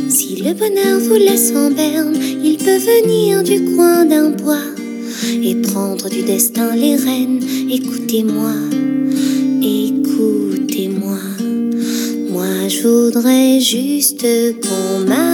Si 0.09 0.36
le 0.36 0.55
bonheur 0.55 1.01
vous 1.01 1.16
laisse 1.16 1.53
en 1.55 1.70
berne, 1.70 2.16
il 2.45 2.57
peut 2.57 2.78
venir 2.78 3.43
du 3.43 3.74
coin 3.74 4.05
d'un 4.05 4.30
bois 4.30 4.70
et 5.43 5.55
prendre 5.57 6.09
du 6.09 6.22
destin 6.22 6.74
les 6.74 6.97
rênes. 6.97 7.41
Écoutez-moi, 7.70 8.53
écoutez-moi. 9.62 11.18
Moi, 12.30 12.68
je 12.68 12.88
voudrais 12.88 13.61
juste 13.61 14.26
qu'on 14.62 15.01
m'apprivoise, 15.01 15.29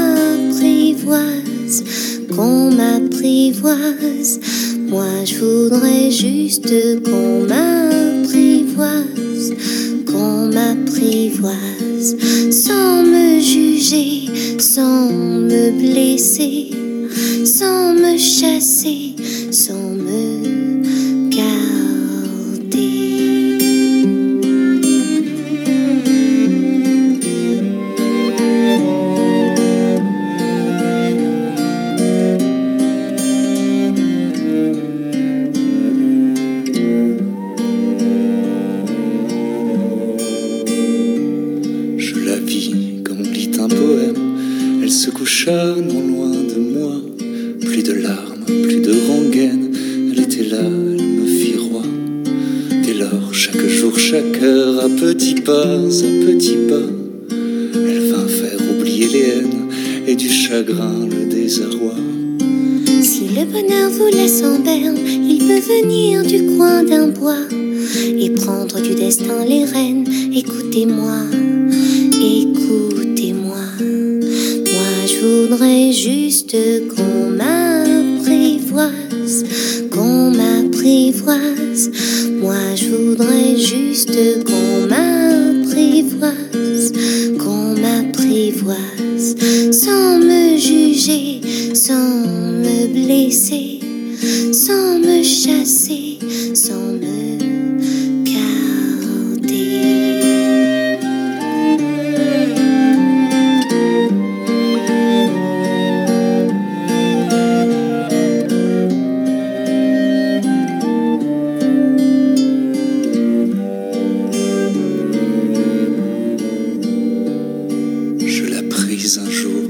qu'on 2.47 2.71
m'apprivoise. 2.71 4.39
Moi, 4.89 5.25
je 5.25 5.35
voudrais 5.39 6.13
juste 6.13 6.73
qu'on 7.05 7.41
m'apprivoise, 7.51 9.53
qu'on 10.07 10.47
m'apprivoise, 10.55 12.17
sans 12.53 13.03
me 13.03 13.41
juger, 13.41 14.31
sans 14.61 15.11
me 15.11 15.73
blesser, 15.81 16.71
sans 17.45 17.95
me 17.95 18.17
chasser, 18.17 19.17
sans 19.51 19.96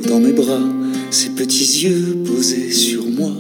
dans 0.09 0.21
mes 0.21 0.33
bras, 0.33 0.63
ses 1.11 1.31
petits 1.31 1.85
yeux 1.85 2.17
posés 2.25 2.71
sur 2.71 3.05
moi 3.07 3.33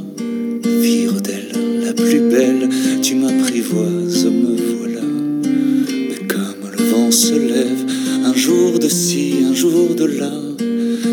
firent 0.83 1.21
d'elle 1.21 1.53
la 1.85 1.93
plus 1.93 2.21
belle. 2.21 2.69
Tu 3.03 3.14
m'apprivoises, 3.14 4.27
me 4.27 4.57
voilà. 4.79 5.03
Mais 5.03 6.27
comme 6.27 6.71
le 6.71 6.85
vent 6.91 7.11
se 7.11 7.35
lève, 7.35 7.85
un 8.25 8.35
jour 8.35 8.79
de 8.79 8.89
ci, 8.89 9.35
un 9.49 9.55
jour 9.55 9.95
de 9.95 10.05
là, 10.05 10.33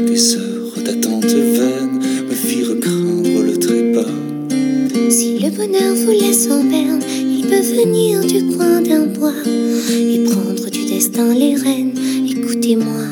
des 0.07 0.35
heures 0.35 0.83
d'attente 0.83 1.25
vaine 1.25 1.99
me 2.29 2.35
firent 2.35 2.79
craindre 2.79 3.43
le 3.43 3.57
trépas. 3.57 4.11
Si 5.09 5.39
le 5.39 5.49
bonheur 5.49 5.95
vous 5.95 6.11
laisse 6.11 6.49
en 6.49 6.63
berne, 6.63 7.01
il 7.09 7.45
peut 7.47 7.61
venir 7.61 8.21
du 8.25 8.55
coin 8.55 8.81
d'un 8.81 9.05
bois 9.05 9.33
et 9.45 10.23
prendre 10.23 10.69
du 10.69 10.85
destin 10.85 11.33
les 11.33 11.55
rênes. 11.55 11.93
Écoutez-moi. 12.29 13.02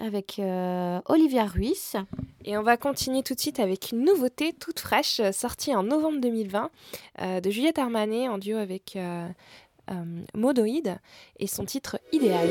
Avec 0.00 0.38
euh, 0.38 1.00
Olivia 1.06 1.44
Ruiz. 1.44 1.96
Et 2.44 2.56
on 2.56 2.62
va 2.62 2.76
continuer 2.78 3.22
tout 3.22 3.34
de 3.34 3.40
suite 3.40 3.60
avec 3.60 3.92
une 3.92 4.04
nouveauté 4.04 4.54
toute 4.54 4.80
fraîche, 4.80 5.20
euh, 5.20 5.32
sortie 5.32 5.74
en 5.74 5.82
novembre 5.82 6.20
2020, 6.20 6.70
euh, 7.20 7.40
de 7.40 7.50
Juliette 7.50 7.78
Armanet 7.78 8.28
en 8.28 8.38
duo 8.38 8.56
avec 8.56 8.96
euh, 8.96 9.28
euh, 9.90 9.94
Modoïd 10.34 10.98
et 11.38 11.46
son 11.46 11.66
titre 11.66 11.98
Idéal. 12.12 12.48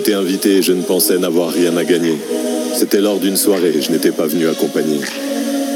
Été 0.00 0.14
invité 0.14 0.62
je 0.62 0.72
ne 0.72 0.80
pensais 0.80 1.18
n'avoir 1.18 1.50
rien 1.50 1.76
à 1.76 1.84
gagner. 1.84 2.16
C'était 2.74 3.02
lors 3.02 3.18
d'une 3.18 3.36
soirée, 3.36 3.74
je 3.82 3.92
n'étais 3.92 4.12
pas 4.12 4.26
venu 4.26 4.48
accompagner. 4.48 4.98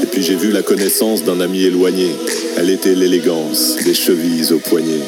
Et 0.01 0.07
puis 0.07 0.23
j'ai 0.23 0.33
vu 0.33 0.49
la 0.51 0.63
connaissance 0.63 1.23
d'un 1.23 1.39
ami 1.41 1.61
éloigné. 1.61 2.07
Elle 2.57 2.71
était 2.71 2.95
l'élégance, 2.95 3.75
des 3.85 3.93
chevilles 3.93 4.51
aux 4.51 4.57
poignets. 4.57 5.05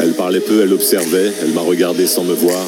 Elle 0.00 0.12
parlait 0.12 0.38
peu, 0.38 0.62
elle 0.62 0.72
observait, 0.72 1.32
elle 1.42 1.54
m'a 1.54 1.60
regardé 1.62 2.06
sans 2.06 2.22
me 2.22 2.34
voir. 2.34 2.64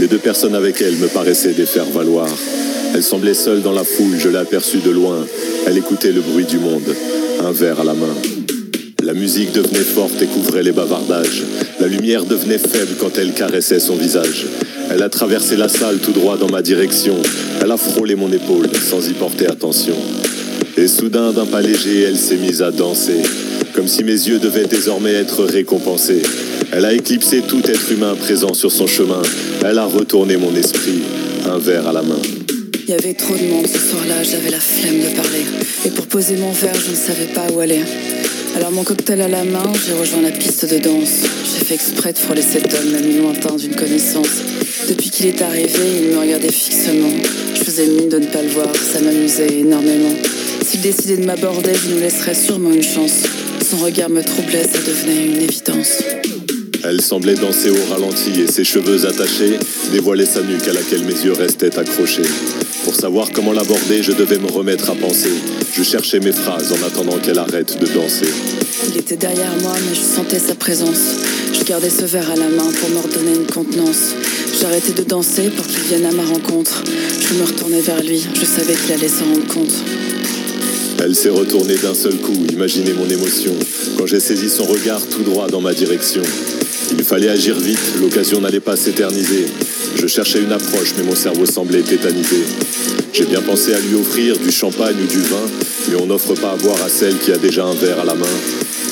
Les 0.00 0.08
deux 0.08 0.18
personnes 0.18 0.56
avec 0.56 0.82
elle 0.82 0.96
me 0.96 1.06
paraissaient 1.06 1.52
des 1.52 1.66
faire 1.66 1.84
valoir. 1.84 2.28
Elle 2.92 3.04
semblait 3.04 3.34
seule 3.34 3.62
dans 3.62 3.70
la 3.70 3.84
foule, 3.84 4.18
je 4.18 4.28
l'ai 4.28 4.38
aperçue 4.38 4.78
de 4.78 4.90
loin. 4.90 5.24
Elle 5.68 5.78
écoutait 5.78 6.10
le 6.10 6.20
bruit 6.20 6.46
du 6.46 6.58
monde, 6.58 6.96
un 7.44 7.52
verre 7.52 7.78
à 7.78 7.84
la 7.84 7.94
main. 7.94 8.41
La 9.02 9.14
musique 9.14 9.50
devenait 9.50 9.80
forte 9.80 10.22
et 10.22 10.26
couvrait 10.26 10.62
les 10.62 10.70
bavardages. 10.70 11.42
La 11.80 11.88
lumière 11.88 12.24
devenait 12.24 12.58
faible 12.58 12.94
quand 13.00 13.18
elle 13.18 13.32
caressait 13.32 13.80
son 13.80 13.96
visage. 13.96 14.46
Elle 14.90 15.02
a 15.02 15.08
traversé 15.08 15.56
la 15.56 15.68
salle 15.68 15.98
tout 15.98 16.12
droit 16.12 16.36
dans 16.36 16.48
ma 16.48 16.62
direction. 16.62 17.16
Elle 17.60 17.72
a 17.72 17.76
frôlé 17.76 18.14
mon 18.14 18.30
épaule 18.32 18.68
sans 18.88 19.08
y 19.08 19.12
porter 19.14 19.48
attention. 19.48 19.96
Et 20.76 20.86
soudain, 20.86 21.32
d'un 21.32 21.46
pas 21.46 21.62
léger, 21.62 22.02
elle 22.02 22.16
s'est 22.16 22.36
mise 22.36 22.62
à 22.62 22.70
danser, 22.70 23.22
comme 23.74 23.88
si 23.88 24.04
mes 24.04 24.12
yeux 24.12 24.38
devaient 24.38 24.66
désormais 24.66 25.14
être 25.14 25.42
récompensés. 25.44 26.22
Elle 26.70 26.84
a 26.84 26.92
éclipsé 26.92 27.42
tout 27.42 27.62
être 27.64 27.90
humain 27.90 28.14
présent 28.14 28.54
sur 28.54 28.70
son 28.70 28.86
chemin. 28.86 29.22
Elle 29.64 29.78
a 29.78 29.84
retourné 29.84 30.36
mon 30.36 30.54
esprit, 30.54 31.02
un 31.50 31.58
verre 31.58 31.88
à 31.88 31.92
la 31.92 32.02
main. 32.02 32.22
Il 32.84 32.90
y 32.90 32.94
avait 32.94 33.14
trop 33.14 33.34
de 33.34 33.44
monde 33.50 33.66
ce 33.66 33.78
soir-là, 33.78 34.22
j'avais 34.22 34.50
la 34.50 34.60
flemme 34.60 35.00
de 35.00 35.16
parler. 35.16 35.44
Et 35.84 35.90
pour 35.90 36.06
poser 36.06 36.36
mon 36.36 36.52
verre, 36.52 36.74
je 36.74 36.90
ne 36.90 36.96
savais 36.96 37.32
pas 37.34 37.46
où 37.52 37.58
aller. 37.58 37.80
Alors 38.54 38.70
mon 38.70 38.84
cocktail 38.84 39.22
à 39.22 39.28
la 39.28 39.44
main, 39.44 39.72
j'ai 39.86 39.94
rejoint 39.94 40.20
la 40.20 40.30
piste 40.30 40.70
de 40.70 40.78
danse. 40.78 41.22
J'ai 41.44 41.64
fait 41.64 41.74
exprès 41.74 42.12
de 42.12 42.18
frôler 42.18 42.42
cet 42.42 42.74
homme, 42.74 42.92
l'ami 42.92 43.16
lointain 43.16 43.56
d'une 43.56 43.74
connaissance. 43.74 44.42
Depuis 44.88 45.10
qu'il 45.10 45.26
est 45.26 45.40
arrivé, 45.40 46.02
il 46.02 46.10
me 46.10 46.18
regardait 46.18 46.52
fixement. 46.52 47.10
Je 47.54 47.64
faisais 47.64 47.86
mine 47.86 48.10
de 48.10 48.18
ne 48.18 48.26
pas 48.26 48.42
le 48.42 48.48
voir, 48.48 48.68
ça 48.76 49.00
m'amusait 49.00 49.60
énormément. 49.60 50.14
S'il 50.62 50.82
décidait 50.82 51.16
de 51.16 51.24
m'aborder, 51.24 51.72
je 51.74 51.94
nous 51.94 52.00
laisserais 52.00 52.34
sûrement 52.34 52.72
une 52.72 52.82
chance. 52.82 53.22
Son 53.68 53.78
regard 53.78 54.10
me 54.10 54.22
troublait, 54.22 54.64
ça 54.64 54.78
devenait 54.86 55.26
une 55.26 55.40
évidence. 55.40 56.02
Elle 56.84 57.00
semblait 57.00 57.34
danser 57.34 57.70
au 57.70 57.92
ralenti 57.92 58.40
et 58.40 58.50
ses 58.50 58.64
cheveux 58.64 59.06
attachés 59.06 59.58
dévoilaient 59.92 60.26
sa 60.26 60.42
nuque 60.42 60.66
à 60.68 60.72
laquelle 60.72 61.04
mes 61.04 61.12
yeux 61.24 61.32
restaient 61.32 61.78
accrochés. 61.78 62.22
Pour 62.84 62.94
savoir 62.96 63.30
comment 63.32 63.52
l'aborder, 63.52 64.02
je 64.02 64.12
devais 64.12 64.38
me 64.38 64.50
remettre 64.50 64.90
à 64.90 64.94
penser. 64.94 65.32
Je 65.72 65.82
cherchais 65.82 66.20
mes 66.20 66.32
phrases 66.32 66.72
en 66.72 66.86
attendant 66.86 67.18
qu'elle 67.18 67.38
arrête 67.38 67.78
de 67.78 67.86
danser. 67.86 68.26
Il 68.88 68.96
était 68.98 69.16
derrière 69.16 69.54
moi, 69.62 69.74
mais 69.88 69.94
je 69.94 70.00
sentais 70.00 70.38
sa 70.38 70.54
présence. 70.54 71.16
Je 71.52 71.62
gardais 71.64 71.90
ce 71.90 72.04
verre 72.04 72.30
à 72.30 72.36
la 72.36 72.48
main 72.48 72.70
pour 72.80 72.90
me 72.90 72.98
redonner 72.98 73.36
une 73.36 73.46
contenance. 73.46 74.14
J'arrêtais 74.60 74.92
de 74.92 75.02
danser 75.02 75.50
pour 75.50 75.66
qu'il 75.66 75.80
vienne 75.80 76.06
à 76.06 76.12
ma 76.12 76.24
rencontre. 76.24 76.82
Je 77.20 77.34
me 77.34 77.44
retournais 77.44 77.80
vers 77.80 78.02
lui, 78.02 78.20
je 78.34 78.44
savais 78.44 78.74
qu'il 78.74 78.92
allait 78.92 79.08
s'en 79.08 79.24
rendre 79.26 79.46
compte. 79.46 79.74
Elle 81.04 81.14
s'est 81.14 81.30
retournée 81.30 81.76
d'un 81.76 81.94
seul 81.94 82.16
coup, 82.16 82.46
imaginez 82.52 82.92
mon 82.92 83.08
émotion, 83.08 83.54
quand 83.96 84.06
j'ai 84.06 84.20
saisi 84.20 84.48
son 84.48 84.64
regard 84.64 85.04
tout 85.06 85.22
droit 85.22 85.48
dans 85.48 85.60
ma 85.60 85.72
direction. 85.72 86.22
Il 86.90 87.04
fallait 87.04 87.28
agir 87.28 87.58
vite, 87.58 87.78
l'occasion 88.00 88.40
n'allait 88.40 88.60
pas 88.60 88.76
s'éterniser. 88.76 89.46
Je 89.96 90.06
cherchais 90.06 90.40
une 90.40 90.52
approche, 90.52 90.94
mais 90.96 91.04
mon 91.04 91.14
cerveau 91.14 91.46
semblait 91.46 91.82
tétanisé. 91.82 92.42
J'ai 93.12 93.26
bien 93.26 93.42
pensé 93.42 93.74
à 93.74 93.80
lui 93.80 93.94
offrir 93.94 94.38
du 94.38 94.50
champagne 94.50 94.96
ou 95.02 95.06
du 95.06 95.20
vin, 95.20 95.46
mais 95.88 95.96
on 96.00 96.06
n'offre 96.06 96.34
pas 96.34 96.52
à 96.52 96.56
boire 96.56 96.82
à 96.82 96.88
celle 96.88 97.18
qui 97.18 97.32
a 97.32 97.38
déjà 97.38 97.64
un 97.64 97.74
verre 97.74 98.00
à 98.00 98.04
la 98.04 98.14
main. 98.14 98.26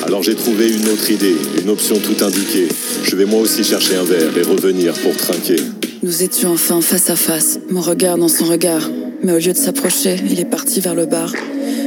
Alors 0.05 0.23
j'ai 0.23 0.35
trouvé 0.35 0.69
une 0.69 0.87
autre 0.89 1.09
idée, 1.09 1.35
une 1.61 1.69
option 1.69 1.97
tout 1.97 2.23
indiquée. 2.23 2.67
Je 3.03 3.15
vais 3.15 3.25
moi 3.25 3.39
aussi 3.39 3.63
chercher 3.63 3.95
un 3.95 4.03
verre 4.03 4.35
et 4.37 4.41
revenir 4.41 4.93
pour 4.93 5.15
trinquer. 5.15 5.57
Nous 6.03 6.23
étions 6.23 6.51
enfin 6.51 6.81
face 6.81 7.09
à 7.09 7.15
face, 7.15 7.59
mon 7.69 7.81
regard 7.81 8.17
dans 8.17 8.27
son 8.27 8.45
regard. 8.45 8.89
Mais 9.23 9.33
au 9.33 9.37
lieu 9.37 9.53
de 9.53 9.57
s'approcher, 9.57 10.15
il 10.29 10.39
est 10.39 10.45
parti 10.45 10.79
vers 10.79 10.95
le 10.95 11.05
bar. 11.05 11.31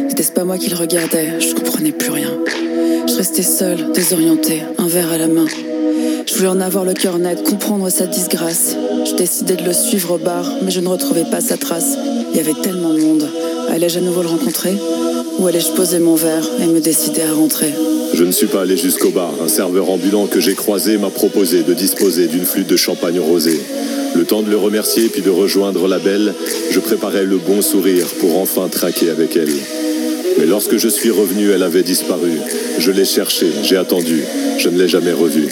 N'était-ce 0.09 0.31
pas 0.31 0.45
moi 0.45 0.59
qu'il 0.59 0.75
regardait 0.75 1.41
Je 1.41 1.55
comprenais 1.55 1.91
plus 1.91 2.11
rien. 2.11 2.31
Je 3.09 3.15
restais 3.15 3.43
seule, 3.43 3.93
désorientée, 3.93 4.63
un 4.79 4.87
verre 4.87 5.11
à 5.11 5.19
la 5.19 5.27
main. 5.27 5.47
Je 6.35 6.41
voulais 6.41 6.51
en 6.51 6.61
avoir 6.61 6.85
le 6.85 6.95
cœur 6.95 7.19
net, 7.19 7.45
comprendre 7.45 7.89
sa 7.91 8.09
disgrâce. 8.09 8.77
Je 9.07 9.15
décidais 9.15 9.55
de 9.55 9.63
le 9.63 9.73
suivre 9.73 10.17
au 10.17 10.19
bar, 10.19 10.45
mais 10.65 10.73
je 10.73 10.81
ne 10.81 10.89
retrouvais 10.89 11.23
pas 11.31 11.41
sa 11.41 11.57
trace. 11.57 11.97
Il 12.33 12.37
y 12.37 12.41
avait 12.41 12.61
tellement 12.61 12.93
de 12.93 12.99
monde. 12.99 13.29
Allais-je 13.71 13.99
à 13.99 14.01
nouveau 14.01 14.23
le 14.23 14.27
rencontrer? 14.27 14.75
Ou 15.39 15.47
allais-je 15.47 15.69
poser 15.77 16.01
mon 16.01 16.17
verre 16.17 16.45
et 16.61 16.67
me 16.67 16.81
décider 16.81 17.23
à 17.23 17.33
rentrer? 17.33 17.73
Je 18.15 18.25
ne 18.25 18.33
suis 18.33 18.49
pas 18.49 18.63
allé 18.63 18.77
jusqu'au 18.77 19.11
bar. 19.11 19.31
Un 19.45 19.47
serveur 19.47 19.89
ambulant 19.89 20.27
que 20.27 20.41
j'ai 20.41 20.55
croisé 20.55 20.99
m'a 20.99 21.11
proposé 21.11 21.63
de 21.63 21.73
disposer 21.73 22.27
d'une 22.27 22.45
flûte 22.45 22.67
de 22.67 22.77
champagne 22.77 23.21
rosé. 23.21 23.61
Le 24.17 24.25
temps 24.25 24.43
de 24.43 24.51
le 24.51 24.57
remercier 24.57 25.11
puis 25.11 25.23
de 25.23 25.31
rejoindre 25.31 25.87
la 25.87 26.01
belle, 26.01 26.35
je 26.69 26.81
préparais 26.81 27.27
le 27.27 27.37
bon 27.37 27.63
sourire 27.63 28.09
pour 28.19 28.39
enfin 28.39 28.67
traquer 28.67 29.09
avec 29.09 29.37
elle. 29.37 29.55
Mais 30.41 30.47
lorsque 30.47 30.79
je 30.79 30.89
suis 30.89 31.13
revenu, 31.13 31.53
elle 31.53 31.63
avait 31.63 31.85
disparu. 31.85 32.33
Je 32.81 32.91
l'ai 32.91 33.05
cherchée, 33.05 33.53
j'ai 33.63 33.77
attendu, 33.77 34.25
je 34.59 34.69
ne 34.69 34.77
l'ai 34.77 34.89
jamais 34.89 35.13
revue. 35.13 35.49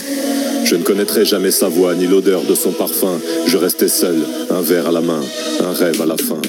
Je 0.64 0.76
ne 0.76 0.82
connaîtrai 0.82 1.24
jamais 1.24 1.50
sa 1.50 1.68
voix 1.68 1.94
ni 1.94 2.06
l'odeur 2.06 2.42
de 2.42 2.54
son 2.54 2.72
parfum. 2.72 3.18
Je 3.46 3.56
restais 3.56 3.88
seul, 3.88 4.16
un 4.50 4.60
verre 4.60 4.88
à 4.88 4.92
la 4.92 5.00
main, 5.00 5.20
un 5.60 5.72
rêve 5.72 6.00
à 6.00 6.06
la 6.06 6.16
fin. 6.16 6.40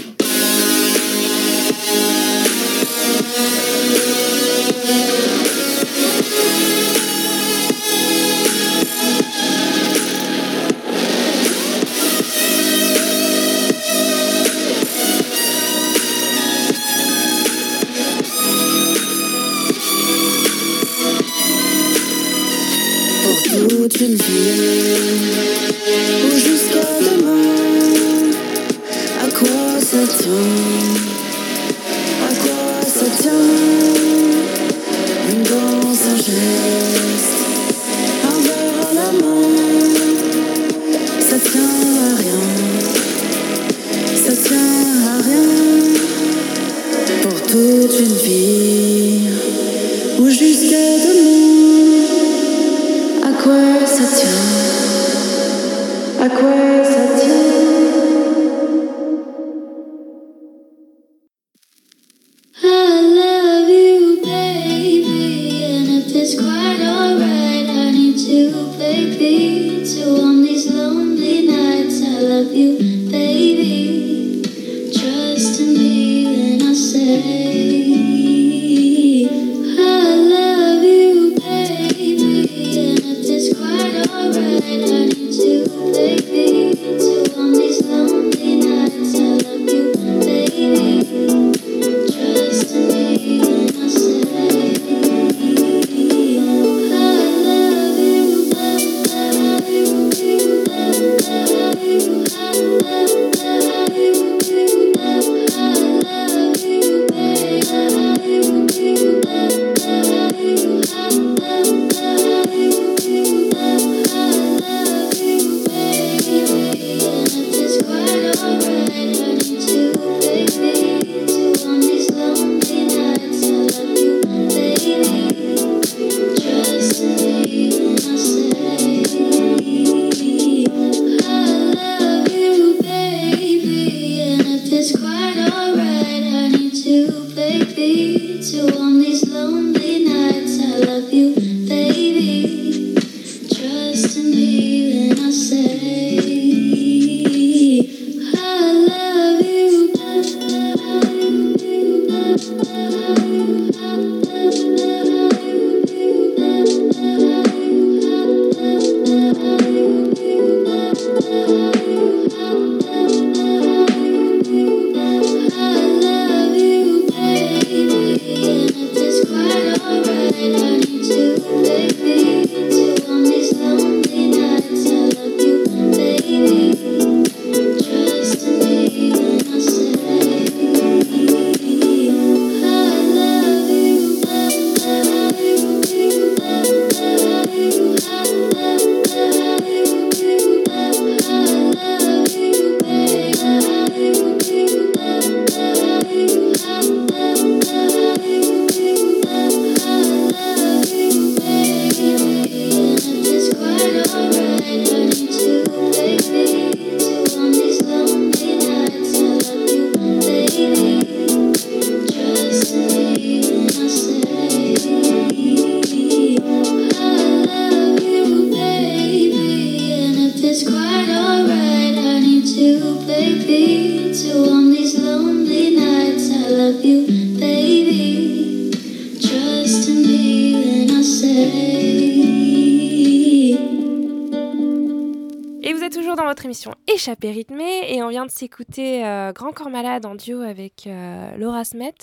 Vient 238.23 238.25
de 238.25 238.31
s'écouter 238.31 239.05
euh, 239.05 239.33
Grand 239.33 239.51
Corps 239.51 239.69
Malade 239.69 240.05
en 240.05 240.15
duo 240.15 240.41
avec 240.41 240.87
euh, 240.87 241.35
Laura 241.37 241.65
Smet 241.65 241.93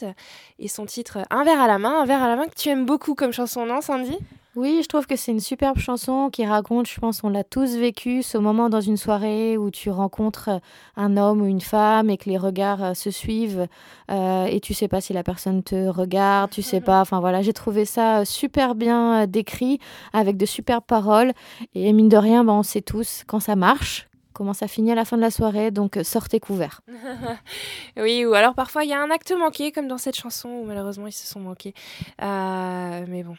et 0.58 0.68
son 0.68 0.84
titre 0.84 1.18
Un 1.30 1.44
verre 1.44 1.60
à 1.60 1.66
la 1.66 1.78
main, 1.78 2.02
un 2.02 2.04
verre 2.04 2.22
à 2.22 2.28
la 2.28 2.36
main 2.36 2.46
que 2.46 2.54
tu 2.54 2.68
aimes 2.68 2.84
beaucoup 2.84 3.14
comme 3.14 3.32
chanson, 3.32 3.64
non 3.64 3.80
Sandy? 3.80 4.18
Oui, 4.56 4.80
je 4.82 4.88
trouve 4.88 5.06
que 5.06 5.16
c'est 5.16 5.32
une 5.32 5.40
superbe 5.40 5.78
chanson 5.78 6.28
qui 6.28 6.44
raconte, 6.44 6.88
je 6.88 7.00
pense, 7.00 7.22
on 7.24 7.30
l'a 7.30 7.44
tous 7.44 7.76
vécu, 7.76 8.22
ce 8.22 8.36
moment 8.36 8.68
dans 8.68 8.80
une 8.80 8.96
soirée 8.96 9.56
où 9.56 9.70
tu 9.70 9.90
rencontres 9.90 10.60
un 10.96 11.16
homme 11.16 11.40
ou 11.40 11.46
une 11.46 11.60
femme 11.60 12.10
et 12.10 12.18
que 12.18 12.28
les 12.28 12.36
regards 12.36 12.82
euh, 12.82 12.94
se 12.94 13.10
suivent 13.10 13.66
euh, 14.10 14.44
et 14.44 14.60
tu 14.60 14.74
sais 14.74 14.88
pas 14.88 15.00
si 15.00 15.14
la 15.14 15.22
personne 15.22 15.62
te 15.62 15.88
regarde, 15.88 16.50
tu 16.50 16.60
sais 16.60 16.80
pas. 16.80 17.00
Enfin 17.00 17.20
voilà, 17.20 17.40
j'ai 17.40 17.54
trouvé 17.54 17.86
ça 17.86 18.26
super 18.26 18.74
bien 18.74 19.26
décrit 19.26 19.78
avec 20.12 20.36
de 20.36 20.44
superbes 20.44 20.84
paroles 20.86 21.32
et 21.74 21.92
mine 21.94 22.10
de 22.10 22.18
rien, 22.18 22.44
ben, 22.44 22.52
on 22.52 22.62
sait 22.62 22.82
tous 22.82 23.22
quand 23.26 23.40
ça 23.40 23.56
marche, 23.56 24.09
comment 24.32 24.54
ça 24.54 24.68
finit 24.68 24.92
à 24.92 24.94
la 24.94 25.04
fin 25.04 25.16
de 25.16 25.22
la 25.22 25.30
soirée, 25.30 25.70
donc 25.70 25.96
euh, 25.96 26.04
sortez 26.04 26.40
couverts. 26.40 26.80
oui, 27.96 28.24
ou 28.24 28.34
alors 28.34 28.54
parfois 28.54 28.84
il 28.84 28.90
y 28.90 28.92
a 28.92 29.00
un 29.00 29.10
acte 29.10 29.32
manqué, 29.32 29.72
comme 29.72 29.88
dans 29.88 29.98
cette 29.98 30.16
chanson 30.16 30.48
où 30.48 30.64
malheureusement 30.64 31.06
ils 31.06 31.12
se 31.12 31.26
sont 31.26 31.40
manqués. 31.40 31.74
Euh, 32.22 33.04
mais 33.08 33.22
bon, 33.22 33.36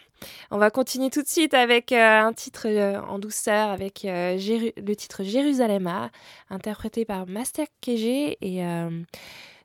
on 0.52 0.58
va 0.58 0.70
continuer 0.70 1.10
tout 1.10 1.22
de 1.22 1.28
suite 1.28 1.54
avec 1.54 1.92
euh, 1.92 2.22
un 2.22 2.34
titre 2.34 2.68
en 3.08 3.20
douceur, 3.20 3.70
avec 3.70 4.02
le 4.04 4.94
titre 4.94 5.24
Jérusalem, 5.24 6.10
interprété 6.50 7.06
par 7.06 7.28
Master 7.28 7.68
KG 7.82 8.38
et 8.42 8.64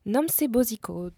Nomse 0.04 0.42
Boziko. 0.48 1.10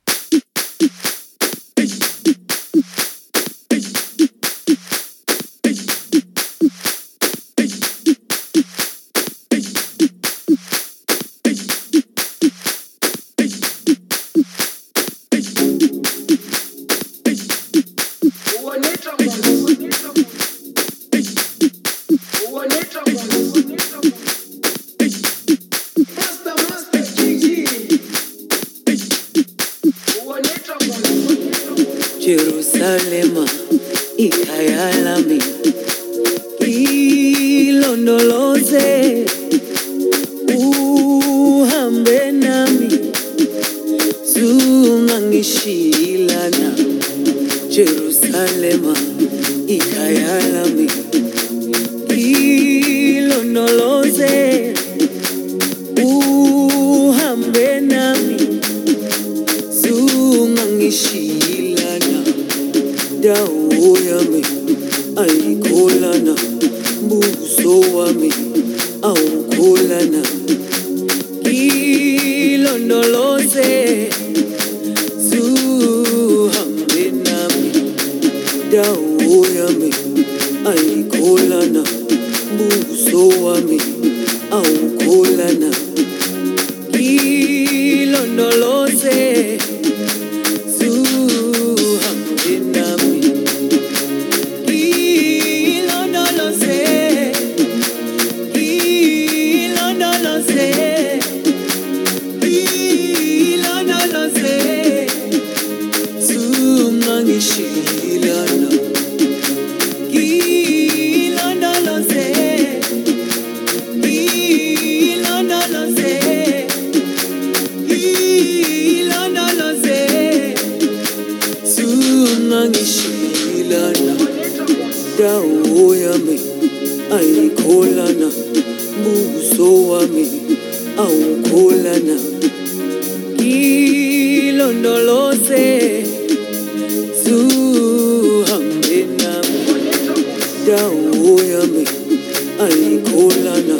Ayikholana 142.64 143.76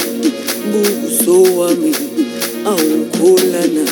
buso 0.70 1.36
wami 1.58 1.92
awukholana 2.72 3.84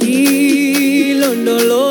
ilondoloze 0.00 1.81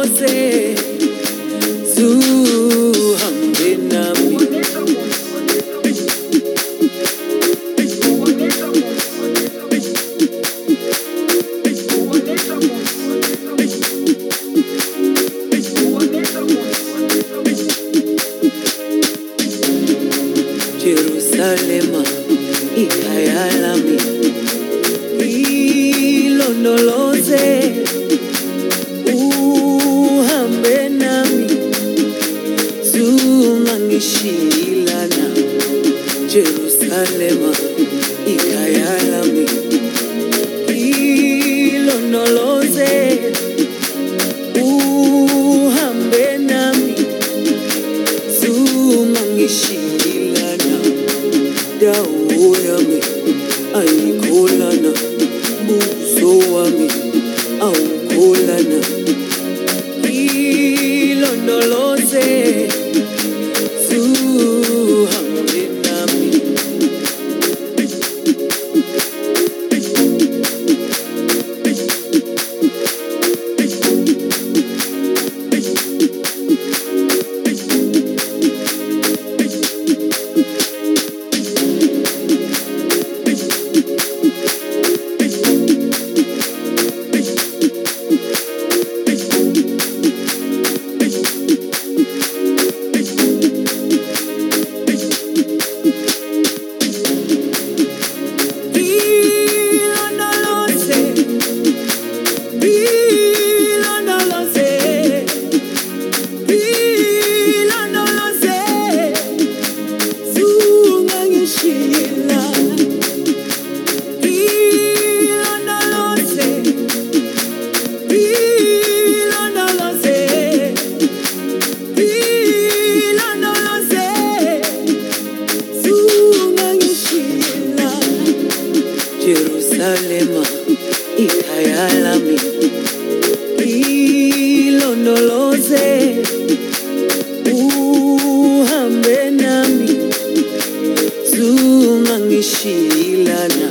zungangishilana 142.21 143.69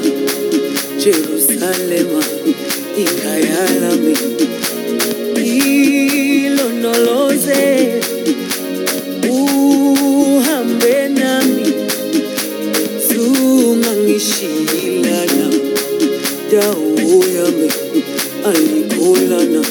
Jerusalema 0.99 2.23
ikhaya 2.99 3.69
lami 3.81 4.17
ilondoloze 6.45 7.63
uhambe 9.31 11.09
nami 11.09 11.73
zungangishilana 13.09 15.47
dawo 16.53 17.25
yami 17.37 17.69
ayikholana 18.49 19.63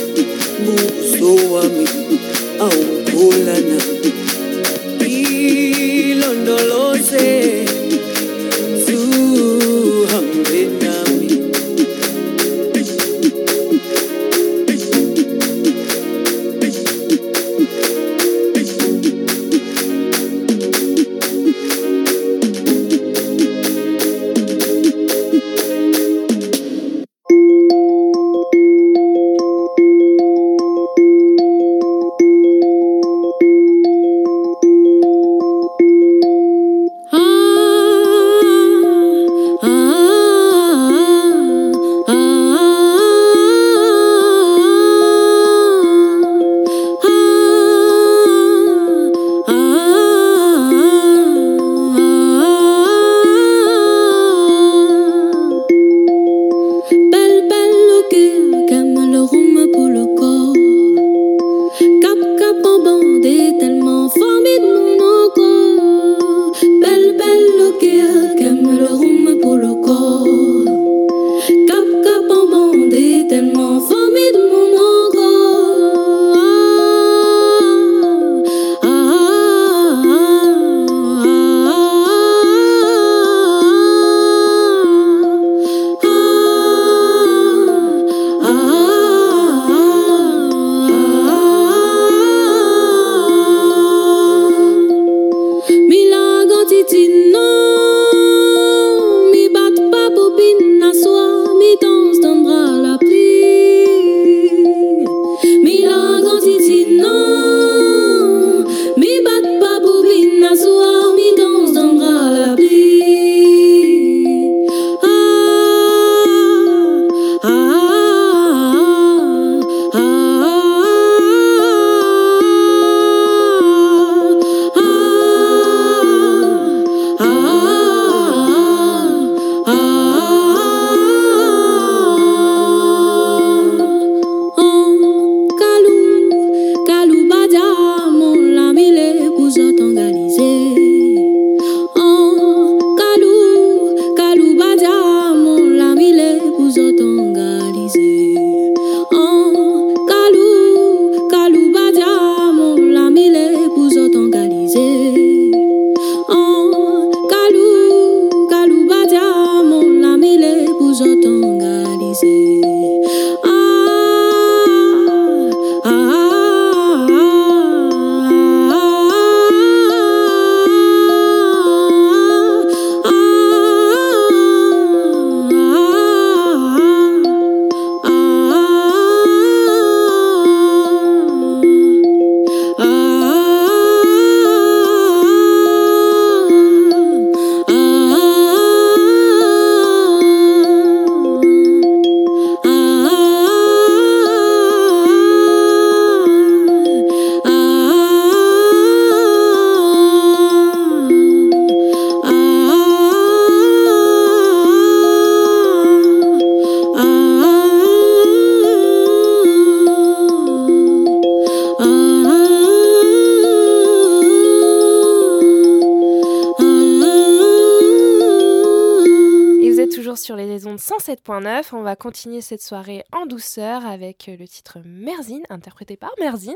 107.9. 221.09 221.69
On 221.73 221.81
va 221.81 221.95
continuer 221.95 222.41
cette 222.41 222.61
soirée 222.61 223.03
en 223.11 223.25
douceur 223.25 223.83
avec 223.85 224.29
euh, 224.29 224.37
le 224.37 224.47
titre 224.47 224.77
Merzine, 224.85 225.41
interprété 225.49 225.97
par 225.97 226.11
Merzine. 226.19 226.53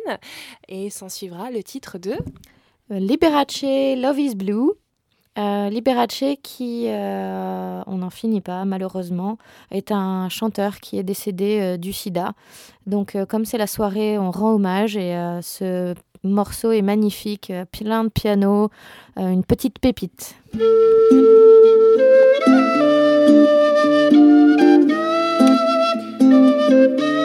Et 0.67 0.91
s'en 0.91 1.09
suivra 1.09 1.49
le 1.49 1.63
titre 1.63 1.97
de 1.97 2.13
Euh, 2.91 2.99
Liberace, 2.99 3.63
Love 3.63 4.19
is 4.19 4.35
Blue. 4.35 4.71
Euh, 5.39 5.69
Liberace, 5.69 6.37
qui, 6.43 6.85
on 6.87 7.97
n'en 7.97 8.09
finit 8.11 8.41
pas 8.41 8.65
malheureusement, 8.65 9.39
est 9.71 9.91
un 9.91 10.29
chanteur 10.29 10.79
qui 10.79 10.99
est 10.99 11.03
décédé 11.03 11.77
du 11.79 11.91
sida. 11.91 12.33
Donc 12.85 13.17
comme 13.29 13.45
c'est 13.45 13.57
la 13.57 13.65
soirée, 13.65 14.19
on 14.19 14.29
rend 14.29 14.53
hommage 14.53 14.95
et 14.95 15.15
ce 15.41 15.95
morceau 16.23 16.71
est 16.71 16.83
magnifique, 16.83 17.51
plein 17.71 18.03
de 18.03 18.09
piano, 18.09 18.69
une 19.17 19.43
petite 19.43 19.79
pépite. 19.79 20.35
Et 26.73 27.22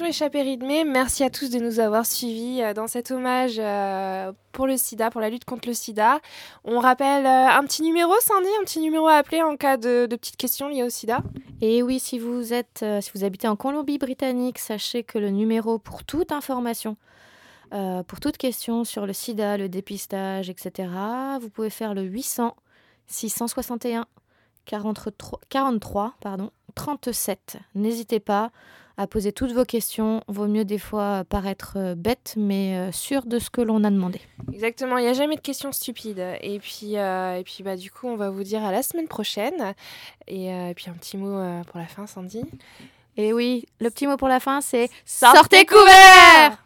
émission 0.00 0.24
Échappée 0.24 0.42
rythmée. 0.42 0.84
Merci 0.84 1.24
à 1.24 1.30
tous 1.30 1.50
de 1.50 1.58
nous 1.58 1.78
avoir 1.78 2.06
suivis 2.06 2.62
euh, 2.62 2.72
dans 2.72 2.86
cet 2.86 3.10
hommage 3.10 3.56
euh, 3.58 4.32
pour 4.52 4.66
le 4.66 4.78
sida, 4.78 5.10
pour 5.10 5.20
la 5.20 5.28
lutte 5.28 5.44
contre 5.44 5.68
le 5.68 5.74
sida. 5.74 6.20
On 6.64 6.78
rappelle 6.78 7.26
euh, 7.26 7.48
un 7.48 7.62
petit 7.64 7.82
numéro, 7.82 8.12
Sandy, 8.20 8.48
un 8.60 8.64
petit 8.64 8.80
numéro 8.80 9.08
à 9.08 9.14
appeler 9.14 9.42
en 9.42 9.56
cas 9.56 9.76
de, 9.76 10.06
petites 10.06 10.36
questions 10.36 10.68
liées 10.68 10.84
au 10.84 10.88
sida. 10.88 11.22
Et 11.60 11.82
oui, 11.82 11.98
si 11.98 12.18
vous 12.18 12.54
êtes, 12.54 12.84
si 13.00 13.10
vous 13.14 13.24
habitez 13.24 13.46
en 13.46 13.56
Colombie-Britannique, 13.56 14.58
sachez 14.58 15.02
que 15.02 15.18
le 15.18 15.28
numéro 15.28 15.78
pour 15.78 16.04
toute 16.04 16.32
information, 16.32 16.96
pour 17.70 18.20
toute 18.20 18.38
question 18.38 18.84
sur 18.84 19.06
le 19.06 19.12
sida, 19.12 19.58
le 19.58 19.68
dépistage, 19.68 20.48
etc., 20.48 20.88
vous 21.40 21.50
pouvez 21.50 21.70
faire 21.70 21.92
le 21.92 22.02
800 22.02 22.56
661 23.06 24.06
43, 24.64 25.40
43 25.50 26.14
pardon, 26.20 26.50
37. 26.74 27.58
N'hésitez 27.74 28.20
pas 28.20 28.50
à 29.00 29.06
poser 29.06 29.32
toutes 29.32 29.52
vos 29.52 29.64
questions. 29.64 30.22
Vaut 30.28 30.46
mieux 30.46 30.66
des 30.66 30.78
fois 30.78 31.24
paraître 31.26 31.72
euh, 31.76 31.94
bête, 31.94 32.34
mais 32.36 32.76
euh, 32.76 32.92
sûr 32.92 33.24
de 33.24 33.38
ce 33.38 33.48
que 33.48 33.62
l'on 33.62 33.82
a 33.82 33.90
demandé. 33.90 34.20
Exactement, 34.52 34.98
il 34.98 35.04
n'y 35.04 35.08
a 35.08 35.14
jamais 35.14 35.36
de 35.36 35.40
questions 35.40 35.72
stupides. 35.72 36.22
Et 36.42 36.58
puis, 36.58 36.98
euh, 36.98 37.38
et 37.38 37.42
puis 37.42 37.62
bah, 37.62 37.76
du 37.76 37.90
coup, 37.90 38.08
on 38.08 38.16
va 38.16 38.28
vous 38.28 38.42
dire 38.42 38.62
à 38.62 38.70
la 38.70 38.82
semaine 38.82 39.08
prochaine. 39.08 39.74
Et, 40.28 40.52
euh, 40.52 40.68
et 40.68 40.74
puis 40.74 40.90
un 40.90 40.92
petit 40.92 41.16
mot 41.16 41.34
euh, 41.34 41.64
pour 41.64 41.80
la 41.80 41.86
fin, 41.86 42.06
Sandy? 42.06 42.42
Et 43.16 43.32
oui, 43.32 43.64
le 43.80 43.88
petit 43.88 44.06
mot 44.06 44.18
pour 44.18 44.28
la 44.28 44.38
fin, 44.38 44.60
c'est 44.60 44.90
Sortez 45.06 45.64
couverts 45.64 46.62